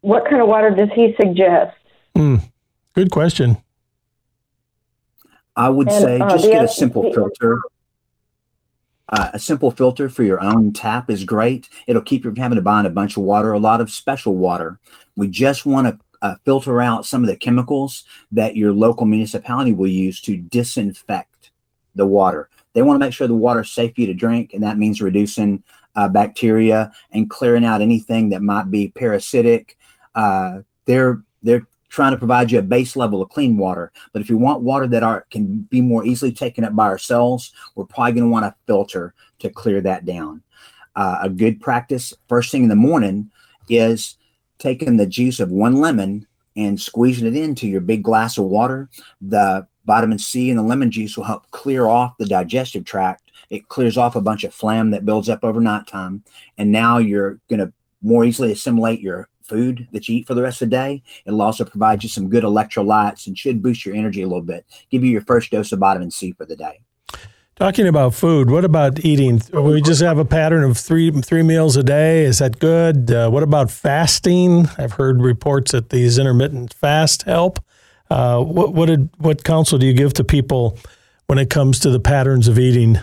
what 0.03 0.25
kind 0.25 0.43
of 0.43 0.49
water 0.49 0.71
does 0.71 0.91
he 0.95 1.15
suggest? 1.21 1.75
Mm, 2.15 2.43
good 2.99 3.13
question. 3.13 3.57
I 5.55 5.69
would 5.69 5.89
and, 5.89 6.03
say 6.03 6.19
uh, 6.19 6.31
just 6.31 6.47
get 6.47 6.65
a 6.65 6.69
simple 6.69 7.13
filter. 7.13 7.61
Uh, 9.09 9.31
a 9.35 9.39
simple 9.39 9.71
filter 9.71 10.09
for 10.09 10.25
your 10.25 10.43
own 10.43 10.73
tap 10.73 11.09
is 11.09 11.23
great. 11.23 11.69
It'll 11.87 12.03
keep 12.03 12.25
you 12.25 12.31
from 12.31 12.37
having 12.37 12.57
to 12.57 12.63
buy 12.63 12.85
a 12.85 12.91
bunch 12.91 13.17
of 13.17 13.23
water, 13.23 13.53
a 13.53 13.59
lot 13.59 13.81
of 13.81 13.89
special 13.91 14.35
water. 14.35 14.81
We 15.15 15.29
just 15.29 15.65
want 15.65 15.87
to 15.87 15.99
uh, 16.23 16.35
filter 16.45 16.83
out 16.83 17.07
some 17.07 17.23
of 17.23 17.29
the 17.29 17.37
chemicals 17.37 18.03
that 18.33 18.57
your 18.57 18.73
local 18.73 19.07
municipality 19.07 19.73
will 19.73 19.87
use 19.87 20.21
to 20.23 20.37
disinfect 20.37 21.53
the 21.95 22.07
water. 22.07 22.51
They 22.73 22.83
want 22.83 23.01
to 23.01 23.07
make 23.07 23.15
sure 23.15 23.29
the 23.29 23.35
water 23.35 23.61
is 23.61 23.71
safe 23.71 23.95
for 23.95 24.01
you 24.01 24.09
to 24.09 24.15
drink, 24.15 24.55
and 24.55 24.63
that 24.65 24.77
means 24.77 25.01
reducing 25.01 25.63
uh, 25.95 26.09
bacteria 26.09 26.91
and 27.13 27.31
clearing 27.31 27.65
out 27.65 27.81
anything 27.81 28.31
that 28.31 28.43
might 28.43 28.73
be 28.73 28.89
parasitic. 28.89 29.79
Uh, 30.17 30.63
they're 30.85 31.23
they're 31.45 31.67
trying 31.89 32.13
to 32.13 32.19
provide 32.19 32.51
you 32.51 32.59
a 32.59 32.63
base 32.63 32.97
level 32.97 33.23
of 33.23 33.31
clean 33.31 33.57
water. 33.57 33.93
But 34.13 34.23
if 34.23 34.29
you 34.29 34.39
want 34.39 34.63
water 34.63 34.87
that 34.89 35.03
are 35.03 35.27
can 35.31 35.63
be 35.71 35.81
more 35.81 36.05
easily 36.05 36.33
taken 36.33 36.65
up 36.65 36.75
by 36.75 36.87
our 36.87 36.99
cells, 36.99 37.53
we're 37.75 37.85
probably 37.85 38.13
going 38.13 38.25
to 38.25 38.31
want 38.31 38.47
a 38.47 38.55
filter 38.67 39.15
to 39.41 39.51
clear 39.51 39.81
that 39.83 40.05
down. 40.05 40.43
Uh, 40.97 41.19
a 41.23 41.31
good 41.31 41.61
practice 41.61 42.13
first 42.29 42.51
thing 42.51 42.65
in 42.65 42.69
the 42.69 42.77
morning 42.77 43.31
is 43.69 44.17
taking 44.59 44.97
the 44.97 45.07
juice 45.07 45.41
of 45.41 45.51
one 45.51 45.77
lemon 45.77 46.27
and 46.57 46.81
squeezing 46.81 47.27
it 47.27 47.37
into 47.37 47.69
your 47.69 47.81
big 47.81 48.03
glass 48.03 48.37
of 48.37 48.45
water. 48.45 48.89
The 49.21 49.67
vitamin 49.87 50.19
C 50.19 50.51
in 50.51 50.57
the 50.57 50.63
lemon 50.63 50.91
juice 50.91 51.17
will 51.17 51.25
help 51.25 51.51
clear 51.53 51.87
off 51.87 52.19
the 52.19 52.27
digestive 52.27 52.85
tract. 52.85 53.31
It 53.49 53.69
clears 53.69 53.97
off 53.97 54.17
a 54.17 54.21
bunch 54.21 54.45
of 54.45 54.53
phlegm 54.53 54.91
that 54.91 55.07
builds 55.07 55.29
up 55.29 55.45
over 55.45 55.61
night 55.61 55.87
time. 55.87 56.25
And 56.59 56.73
now 56.73 56.99
you're 56.99 57.39
going 57.49 57.61
to 57.61 57.73
more 58.03 58.25
easily 58.25 58.53
assimilate 58.53 59.01
your 59.01 59.29
food 59.49 59.89
that 59.93 60.09
you 60.09 60.19
eat 60.19 60.27
for 60.27 60.35
the 60.35 60.43
rest 60.43 60.63
of 60.63 60.71
the 60.71 60.77
day. 60.77 61.03
It'll 61.25 61.43
also 61.43 61.65
provide 61.65 62.03
you 62.03 62.09
some 62.09 62.29
good 62.29 62.45
electrolytes 62.45 63.27
and 63.27 63.37
should 63.37 63.63
boost 63.63 63.85
your 63.85 63.95
energy 63.95 64.23
a 64.23 64.27
little 64.27 64.43
bit, 64.43 64.67
give 64.91 65.03
you 65.03 65.11
your 65.11 65.23
first 65.23 65.51
dose 65.51 65.73
of 65.73 65.79
vitamin 65.79 66.11
C 66.11 66.33
for 66.33 66.45
the 66.45 66.57
day. 66.57 66.81
Talking 67.57 67.89
about 67.89 68.15
food, 68.15 68.51
what 68.51 68.65
about 68.65 69.05
eating? 69.05 69.43
We 69.53 69.83
just 69.83 70.01
have 70.01 70.19
a 70.19 70.25
pattern 70.25 70.63
of 70.63 70.79
three 70.79 71.11
three 71.11 71.43
meals 71.43 71.77
a 71.77 71.83
day. 71.83 72.23
Is 72.23 72.39
that 72.39 72.61
good? 72.61 73.11
Uh, 73.11 73.31
what 73.31 73.43
about 73.43 73.69
fasting? 73.69 74.69
I've 74.79 74.93
heard 74.93 75.21
reports 75.21 75.73
that 75.73 75.91
these 75.91 76.19
intermittent 76.19 76.73
fast 76.73 77.25
help. 77.25 77.59
Uh, 78.11 78.45
what 78.45 78.75
what 78.75 78.87
did, 78.87 79.11
what 79.19 79.43
counsel 79.43 79.77
do 79.77 79.87
you 79.87 79.93
give 79.93 80.13
to 80.15 80.25
people 80.25 80.79
when 81.27 81.39
it 81.39 81.51
comes 81.51 81.81
to 81.81 81.91
the 81.91 81.99
patterns 81.99 82.47
of 82.47 82.61
eating? 82.61 82.99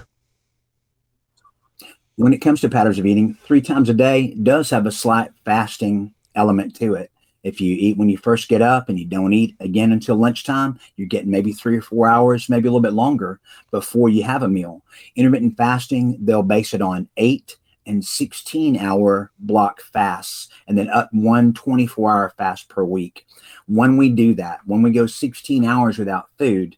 When 2.15 2.31
it 2.31 2.37
comes 2.37 2.61
to 2.61 2.69
patterns 2.69 2.97
of 2.97 3.05
eating, 3.05 3.37
three 3.43 3.59
times 3.59 3.89
a 3.89 3.93
day 3.93 4.35
does 4.41 4.69
have 4.69 4.85
a 4.85 4.91
slight 4.91 5.31
fasting 5.43 6.14
element 6.35 6.75
to 6.77 6.95
it. 6.95 7.11
If 7.43 7.61
you 7.61 7.75
eat 7.79 7.97
when 7.97 8.09
you 8.09 8.17
first 8.17 8.49
get 8.49 8.63
up 8.63 8.89
and 8.89 8.99
you 8.99 9.05
don't 9.05 9.33
eat 9.33 9.55
again 9.59 9.91
until 9.91 10.15
lunchtime, 10.15 10.79
you're 10.95 11.07
getting 11.07 11.29
maybe 11.29 11.53
three 11.53 11.77
or 11.77 11.81
four 11.81 12.07
hours, 12.07 12.49
maybe 12.49 12.67
a 12.67 12.71
little 12.71 12.81
bit 12.81 12.93
longer 12.93 13.39
before 13.69 14.09
you 14.09 14.23
have 14.23 14.41
a 14.41 14.47
meal. 14.47 14.83
Intermittent 15.15 15.55
fasting, 15.55 16.17
they'll 16.21 16.41
base 16.41 16.73
it 16.73 16.81
on 16.81 17.07
eight 17.17 17.57
and 17.85 18.03
16 18.03 18.77
hour 18.77 19.31
block 19.37 19.81
fasts 19.81 20.49
and 20.67 20.75
then 20.75 20.89
up 20.89 21.09
one 21.11 21.53
24 21.53 22.11
hour 22.11 22.33
fast 22.37 22.67
per 22.67 22.83
week. 22.83 23.27
When 23.67 23.97
we 23.97 24.09
do 24.09 24.33
that, 24.35 24.61
when 24.65 24.81
we 24.81 24.89
go 24.89 25.05
16 25.05 25.65
hours 25.65 25.99
without 25.99 26.29
food, 26.39 26.75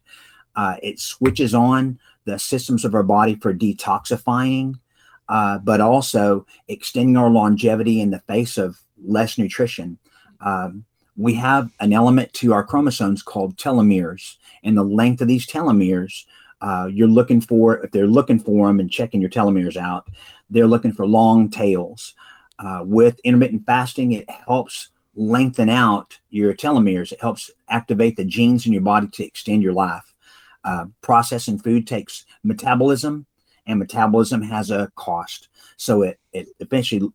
uh, 0.54 0.76
it 0.82 0.98
switches 0.98 1.54
on 1.54 1.98
the 2.24 2.38
systems 2.38 2.84
of 2.84 2.94
our 2.94 3.02
body 3.02 3.36
for 3.36 3.54
detoxifying, 3.54 4.74
uh, 5.28 5.58
but 5.58 5.80
also 5.80 6.46
extending 6.68 7.16
our 7.16 7.30
longevity 7.30 8.00
in 8.00 8.10
the 8.10 8.20
face 8.20 8.58
of 8.58 8.78
less 9.04 9.38
nutrition. 9.38 9.98
Um, 10.40 10.84
we 11.16 11.34
have 11.34 11.70
an 11.80 11.92
element 11.92 12.32
to 12.34 12.52
our 12.52 12.62
chromosomes 12.62 13.22
called 13.22 13.56
telomeres, 13.56 14.36
and 14.62 14.76
the 14.76 14.84
length 14.84 15.20
of 15.20 15.28
these 15.28 15.46
telomeres, 15.46 16.24
uh, 16.60 16.88
you're 16.90 17.08
looking 17.08 17.40
for, 17.40 17.78
if 17.84 17.90
they're 17.90 18.06
looking 18.06 18.38
for 18.38 18.66
them 18.66 18.80
and 18.80 18.90
checking 18.90 19.20
your 19.20 19.30
telomeres 19.30 19.76
out, 19.76 20.08
they're 20.50 20.66
looking 20.66 20.92
for 20.92 21.06
long 21.06 21.50
tails. 21.50 22.14
Uh, 22.58 22.82
with 22.84 23.20
intermittent 23.24 23.64
fasting, 23.66 24.12
it 24.12 24.28
helps 24.30 24.90
lengthen 25.14 25.68
out 25.68 26.18
your 26.30 26.54
telomeres. 26.54 27.12
It 27.12 27.20
helps 27.20 27.50
activate 27.68 28.16
the 28.16 28.24
genes 28.24 28.66
in 28.66 28.72
your 28.72 28.82
body 28.82 29.08
to 29.08 29.24
extend 29.24 29.62
your 29.62 29.72
life. 29.72 30.14
Uh, 30.64 30.86
processing 31.02 31.58
food 31.58 31.86
takes 31.86 32.26
metabolism, 32.44 33.26
and 33.66 33.78
metabolism 33.78 34.42
has 34.42 34.70
a 34.70 34.90
cost. 34.96 35.48
So 35.76 36.02
it, 36.02 36.18
it 36.32 36.48
eventually 36.60 37.10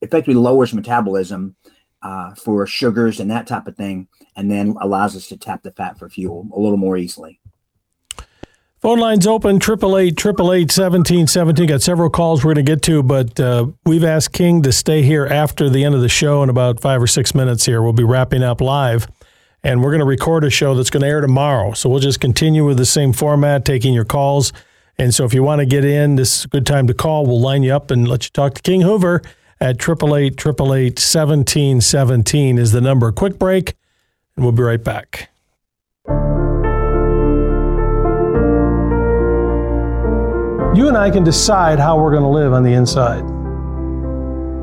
effectively 0.00 0.34
lowers 0.34 0.72
metabolism 0.72 1.56
uh, 2.02 2.34
for 2.34 2.66
sugars 2.66 3.20
and 3.20 3.30
that 3.30 3.46
type 3.46 3.66
of 3.66 3.76
thing, 3.76 4.08
and 4.36 4.50
then 4.50 4.74
allows 4.80 5.16
us 5.16 5.28
to 5.28 5.36
tap 5.36 5.62
the 5.62 5.72
fat 5.72 5.98
for 5.98 6.08
fuel 6.08 6.48
a 6.54 6.60
little 6.60 6.76
more 6.76 6.96
easily. 6.96 7.40
Phone 8.80 9.00
lines 9.00 9.26
open, 9.26 9.56
888 9.56 11.66
Got 11.66 11.82
several 11.82 12.10
calls 12.10 12.44
we're 12.44 12.54
going 12.54 12.64
to 12.64 12.72
get 12.72 12.82
to, 12.82 13.02
but 13.02 13.40
uh, 13.40 13.66
we've 13.84 14.04
asked 14.04 14.32
King 14.32 14.62
to 14.62 14.70
stay 14.70 15.02
here 15.02 15.26
after 15.26 15.70
the 15.70 15.82
end 15.82 15.94
of 15.94 16.02
the 16.02 16.08
show 16.08 16.42
in 16.42 16.50
about 16.50 16.80
five 16.80 17.02
or 17.02 17.06
six 17.06 17.34
minutes 17.34 17.64
here. 17.64 17.82
We'll 17.82 17.94
be 17.94 18.04
wrapping 18.04 18.42
up 18.42 18.60
live, 18.60 19.08
and 19.64 19.82
we're 19.82 19.90
going 19.90 20.00
to 20.00 20.06
record 20.06 20.44
a 20.44 20.50
show 20.50 20.74
that's 20.74 20.90
going 20.90 21.00
to 21.00 21.08
air 21.08 21.22
tomorrow. 21.22 21.72
So 21.72 21.88
we'll 21.88 22.00
just 22.00 22.20
continue 22.20 22.66
with 22.66 22.76
the 22.76 22.86
same 22.86 23.12
format, 23.12 23.64
taking 23.64 23.94
your 23.94 24.04
calls. 24.04 24.52
And 24.98 25.14
so 25.14 25.24
if 25.24 25.34
you 25.34 25.42
want 25.42 25.60
to 25.60 25.66
get 25.66 25.84
in, 25.84 26.16
this 26.16 26.40
is 26.40 26.44
a 26.44 26.48
good 26.48 26.66
time 26.66 26.86
to 26.86 26.94
call. 26.94 27.26
We'll 27.26 27.40
line 27.40 27.62
you 27.62 27.74
up 27.74 27.90
and 27.90 28.06
let 28.06 28.24
you 28.24 28.30
talk 28.30 28.54
to 28.54 28.62
King 28.62 28.82
Hoover 28.82 29.22
at 29.60 29.76
888 29.80 30.98
1717 30.98 32.58
is 32.58 32.72
the 32.72 32.80
number. 32.80 33.10
Quick 33.12 33.38
break, 33.38 33.74
and 34.36 34.44
we'll 34.44 34.52
be 34.52 34.62
right 34.62 34.82
back. 34.82 35.30
You 40.76 40.88
and 40.88 40.96
I 40.96 41.10
can 41.10 41.24
decide 41.24 41.78
how 41.78 41.98
we're 41.98 42.10
going 42.10 42.22
to 42.22 42.28
live 42.28 42.52
on 42.52 42.62
the 42.62 42.74
inside. 42.74 43.22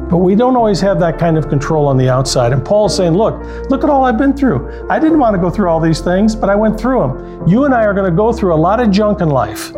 But 0.10 0.18
we 0.18 0.36
don't 0.36 0.56
always 0.56 0.80
have 0.82 1.00
that 1.00 1.18
kind 1.18 1.40
of 1.40 1.50
control 1.50 1.88
on 1.88 1.98
the 1.98 2.08
outside. 2.08 2.54
And 2.54 2.64
Paul's 2.64 2.96
saying, 2.96 3.14
look, 3.14 3.42
look 3.72 3.84
at 3.84 3.90
all 3.90 4.06
I've 4.06 4.20
been 4.20 4.38
through. 4.38 4.88
I 4.92 5.00
didn't 5.00 5.18
want 5.18 5.34
to 5.36 5.42
go 5.42 5.50
through 5.50 5.70
all 5.70 5.80
these 5.80 6.02
things, 6.02 6.36
but 6.36 6.52
I 6.52 6.56
went 6.56 6.80
through 6.80 7.00
them. 7.00 7.48
You 7.48 7.66
and 7.66 7.74
I 7.74 7.84
are 7.86 7.96
going 7.96 8.12
to 8.12 8.16
go 8.16 8.32
through 8.32 8.54
a 8.54 8.56
lot 8.56 8.80
of 8.80 8.92
junk 8.92 9.22
in 9.22 9.30
life. 9.30 9.72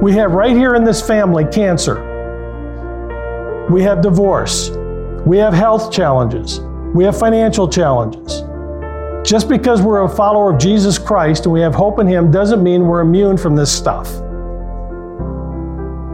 We 0.00 0.14
have 0.14 0.32
right 0.32 0.56
here 0.56 0.74
in 0.74 0.84
this 0.84 1.06
family 1.06 1.44
cancer. 1.44 2.11
We 3.72 3.82
have 3.84 4.02
divorce. 4.02 4.68
We 5.24 5.38
have 5.38 5.54
health 5.54 5.90
challenges. 5.90 6.60
We 6.94 7.04
have 7.04 7.18
financial 7.18 7.66
challenges. 7.66 8.42
Just 9.26 9.48
because 9.48 9.80
we're 9.80 10.02
a 10.02 10.08
follower 10.08 10.52
of 10.52 10.60
Jesus 10.60 10.98
Christ 10.98 11.46
and 11.46 11.54
we 11.54 11.62
have 11.62 11.74
hope 11.74 11.98
in 11.98 12.06
Him 12.06 12.30
doesn't 12.30 12.62
mean 12.62 12.82
we're 12.82 13.00
immune 13.00 13.38
from 13.38 13.56
this 13.56 13.72
stuff. 13.72 14.12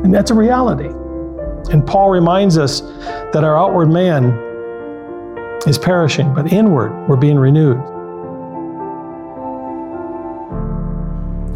And 0.05 0.14
that's 0.14 0.31
a 0.31 0.35
reality. 0.35 0.90
And 1.73 1.85
Paul 1.85 2.11
reminds 2.11 2.57
us 2.59 2.83
that 3.33 3.42
our 3.42 3.59
outward 3.59 3.90
man 3.90 4.38
is 5.66 5.79
perishing, 5.79 6.33
but 6.33 6.53
inward 6.53 7.09
we're 7.09 7.16
being 7.16 7.38
renewed. 7.38 7.97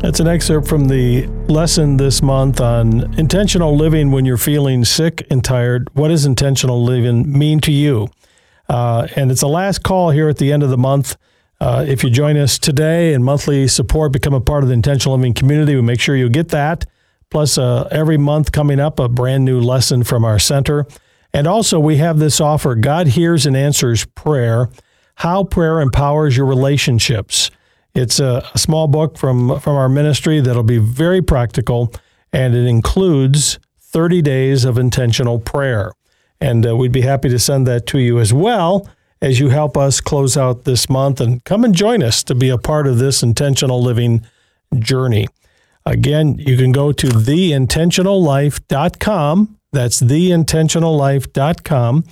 That's 0.03 0.19
an 0.19 0.27
excerpt 0.27 0.67
from 0.67 0.89
the 0.89 1.29
lesson 1.47 1.97
this 1.97 2.23
month 2.23 2.61
on 2.61 3.15
intentional 3.21 3.77
living 3.77 4.11
when 4.11 4.25
you're 4.25 4.37
feeling 4.37 4.85
sick 4.85 5.25
and 5.31 5.45
tired. 5.45 5.89
What 5.95 6.09
does 6.09 6.27
intentional 6.27 6.83
living 6.83 7.39
mean 7.39 7.61
to 7.61 7.71
you? 7.71 8.09
Uh, 8.69 9.07
and 9.15 9.31
it's 9.31 9.43
the 9.43 9.49
last 9.49 9.85
call 9.85 10.11
here 10.11 10.29
at 10.29 10.39
the 10.39 10.51
end 10.51 10.65
of 10.65 10.71
the 10.71 10.77
month. 10.77 11.17
Uh, 11.61 11.85
if 11.87 12.03
you 12.03 12.11
join 12.11 12.37
us 12.37 12.59
today 12.59 13.15
and 13.15 13.25
monthly 13.25 13.69
support, 13.69 14.11
become 14.11 14.35
a 14.35 14.41
part 14.41 14.65
of 14.65 14.69
the 14.69 14.75
intentional 14.75 15.17
living 15.17 15.35
community, 15.35 15.77
we 15.77 15.83
make 15.83 16.01
sure 16.01 16.17
you 16.17 16.29
get 16.29 16.49
that. 16.49 16.85
Plus, 17.31 17.57
uh, 17.57 17.87
every 17.93 18.19
month 18.19 18.51
coming 18.51 18.81
up, 18.81 18.99
a 18.99 19.09
brand 19.09 19.45
new 19.45 19.61
lesson 19.61 20.03
from 20.03 20.25
our 20.25 20.41
center. 20.41 20.85
And 21.33 21.47
also, 21.47 21.79
we 21.79 21.99
have 21.99 22.19
this 22.19 22.41
offer 22.41 22.75
God 22.75 23.07
hears 23.07 23.47
and 23.47 23.57
answers 23.57 24.05
prayer, 24.05 24.69
how 25.15 25.45
prayer 25.45 25.81
empowers 25.81 26.37
your 26.37 26.47
relationships. 26.47 27.53
It's 27.95 28.21
a, 28.21 28.49
small 28.57 28.89
book 28.89 29.19
from 29.19 29.61
from 29.61 29.77
our 29.77 29.89
ministry 29.89 30.41
that'll 30.41 30.63
be 30.63 30.79
very 30.79 31.21
practical, 31.21 31.93
and 32.33 32.55
it 32.55 32.67
includes 32.67 33.59
30 33.81 34.23
days 34.23 34.65
of 34.65 34.79
intentional 34.79 35.39
prayer. 35.39 35.93
And 36.41 36.67
uh, 36.67 36.75
we'd 36.77 36.93
be 36.93 37.03
happy 37.03 37.29
to 37.29 37.39
send 37.39 37.67
that 37.67 37.87
to 37.89 37.99
you 37.99 38.19
as 38.19 38.33
well 38.33 38.89
as 39.21 39.39
you 39.39 39.51
help 39.51 39.77
us 39.77 40.01
close 40.01 40.37
out 40.37 40.65
this 40.65 40.91
month 40.91 41.21
and 41.21 41.45
come 41.45 41.65
and 41.65 41.75
join 41.75 42.03
us 42.03 42.25
to 42.25 42.35
be 42.35 42.49
a 42.49 42.59
part 42.59 42.89
of 42.89 42.99
this 42.99 43.23
intentional 43.23 43.81
living 43.81 44.27
journey. 44.79 45.29
Again, 45.87 46.37
you 46.39 46.57
can 46.57 46.73
go 46.73 46.91
to 46.93 47.07
theintentionallife.com. 47.07 49.59
That's 49.73 50.03
theintentionallife.com. 50.03 52.05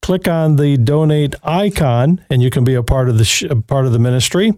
Click 0.00 0.28
on 0.28 0.56
the 0.56 0.76
donate 0.76 1.34
icon 1.42 2.24
and 2.28 2.42
you 2.42 2.50
can 2.50 2.64
be 2.64 2.74
a 2.74 2.82
part 2.82 3.08
of 3.08 3.16
the 3.18 3.24
sh- 3.24 3.44
part 3.66 3.86
of 3.86 3.92
the 3.92 3.98
ministry. 3.98 4.52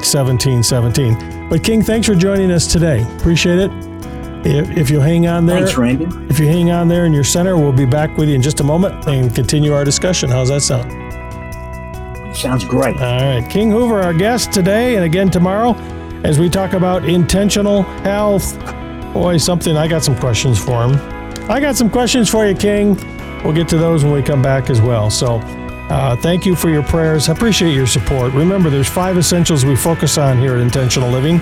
1717. 0.00 1.48
But 1.48 1.62
King, 1.62 1.82
thanks 1.82 2.06
for 2.06 2.14
joining 2.14 2.50
us 2.50 2.70
today. 2.70 3.02
Appreciate 3.18 3.58
it. 3.58 3.70
If, 4.46 4.76
if 4.76 4.90
you 4.90 5.00
hang 5.00 5.26
on 5.26 5.46
there, 5.46 5.60
Thanks, 5.60 5.76
Randy. 5.78 6.04
if 6.28 6.38
you 6.38 6.46
hang 6.46 6.70
on 6.70 6.86
there 6.88 7.06
in 7.06 7.12
your 7.14 7.24
center, 7.24 7.56
we'll 7.56 7.72
be 7.72 7.86
back 7.86 8.16
with 8.18 8.28
you 8.28 8.34
in 8.34 8.42
just 8.42 8.60
a 8.60 8.64
moment 8.64 9.06
and 9.08 9.34
continue 9.34 9.72
our 9.72 9.84
discussion. 9.84 10.28
How's 10.28 10.48
that 10.48 10.60
sound? 10.60 10.90
Sounds 12.36 12.64
great. 12.64 12.96
All 12.96 13.40
right. 13.40 13.48
King 13.48 13.70
Hoover, 13.70 14.02
our 14.02 14.12
guest 14.12 14.52
today 14.52 14.96
and 14.96 15.04
again 15.04 15.30
tomorrow 15.30 15.72
as 16.24 16.38
we 16.38 16.50
talk 16.50 16.72
about 16.74 17.04
intentional 17.08 17.82
health. 18.02 18.58
Boy, 19.14 19.36
something, 19.38 19.76
I 19.76 19.86
got 19.86 20.02
some 20.02 20.16
questions 20.16 20.58
for 20.62 20.84
him. 20.84 20.94
I 21.50 21.60
got 21.60 21.76
some 21.76 21.88
questions 21.88 22.28
for 22.28 22.44
you, 22.46 22.54
King. 22.54 22.96
We'll 23.44 23.52
get 23.52 23.68
to 23.68 23.78
those 23.78 24.02
when 24.02 24.12
we 24.12 24.22
come 24.22 24.42
back 24.42 24.70
as 24.70 24.80
well. 24.80 25.10
So, 25.10 25.36
uh, 25.90 26.16
thank 26.16 26.46
you 26.46 26.56
for 26.56 26.70
your 26.70 26.82
prayers. 26.82 27.28
I 27.28 27.32
appreciate 27.32 27.74
your 27.74 27.86
support. 27.86 28.32
Remember, 28.32 28.70
there's 28.70 28.88
five 28.88 29.18
essentials 29.18 29.64
we 29.64 29.76
focus 29.76 30.16
on 30.16 30.38
here 30.38 30.54
at 30.54 30.60
Intentional 30.60 31.10
Living. 31.10 31.40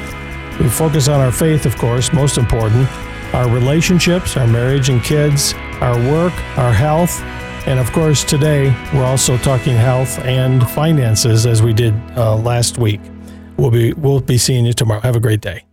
We 0.59 0.69
focus 0.69 1.09
on 1.09 1.21
our 1.21 1.33
faith, 1.33 1.65
of 1.65 1.77
course, 1.79 2.13
most 2.13 2.37
important, 2.37 2.89
our 3.33 3.49
relationships, 3.49 4.37
our 4.37 4.47
marriage 4.47 4.89
and 4.89 5.03
kids, 5.03 5.55
our 5.81 5.97
work, 6.11 6.35
our 6.59 6.73
health, 6.73 7.23
and 7.67 7.79
of 7.79 7.93
course, 7.93 8.25
today 8.25 8.75
we're 8.93 9.05
also 9.05 9.37
talking 9.37 9.77
health 9.77 10.19
and 10.25 10.69
finances 10.71 11.47
as 11.47 11.63
we 11.63 11.73
did 11.73 11.95
uh, 12.17 12.37
last 12.37 12.77
week. 12.77 13.01
We'll 13.57 13.71
be 13.71 13.93
we'll 13.93 14.21
be 14.21 14.39
seeing 14.39 14.67
you 14.67 14.73
tomorrow. 14.73 15.01
Have 15.01 15.15
a 15.15 15.21
great 15.21 15.41
day. 15.41 15.65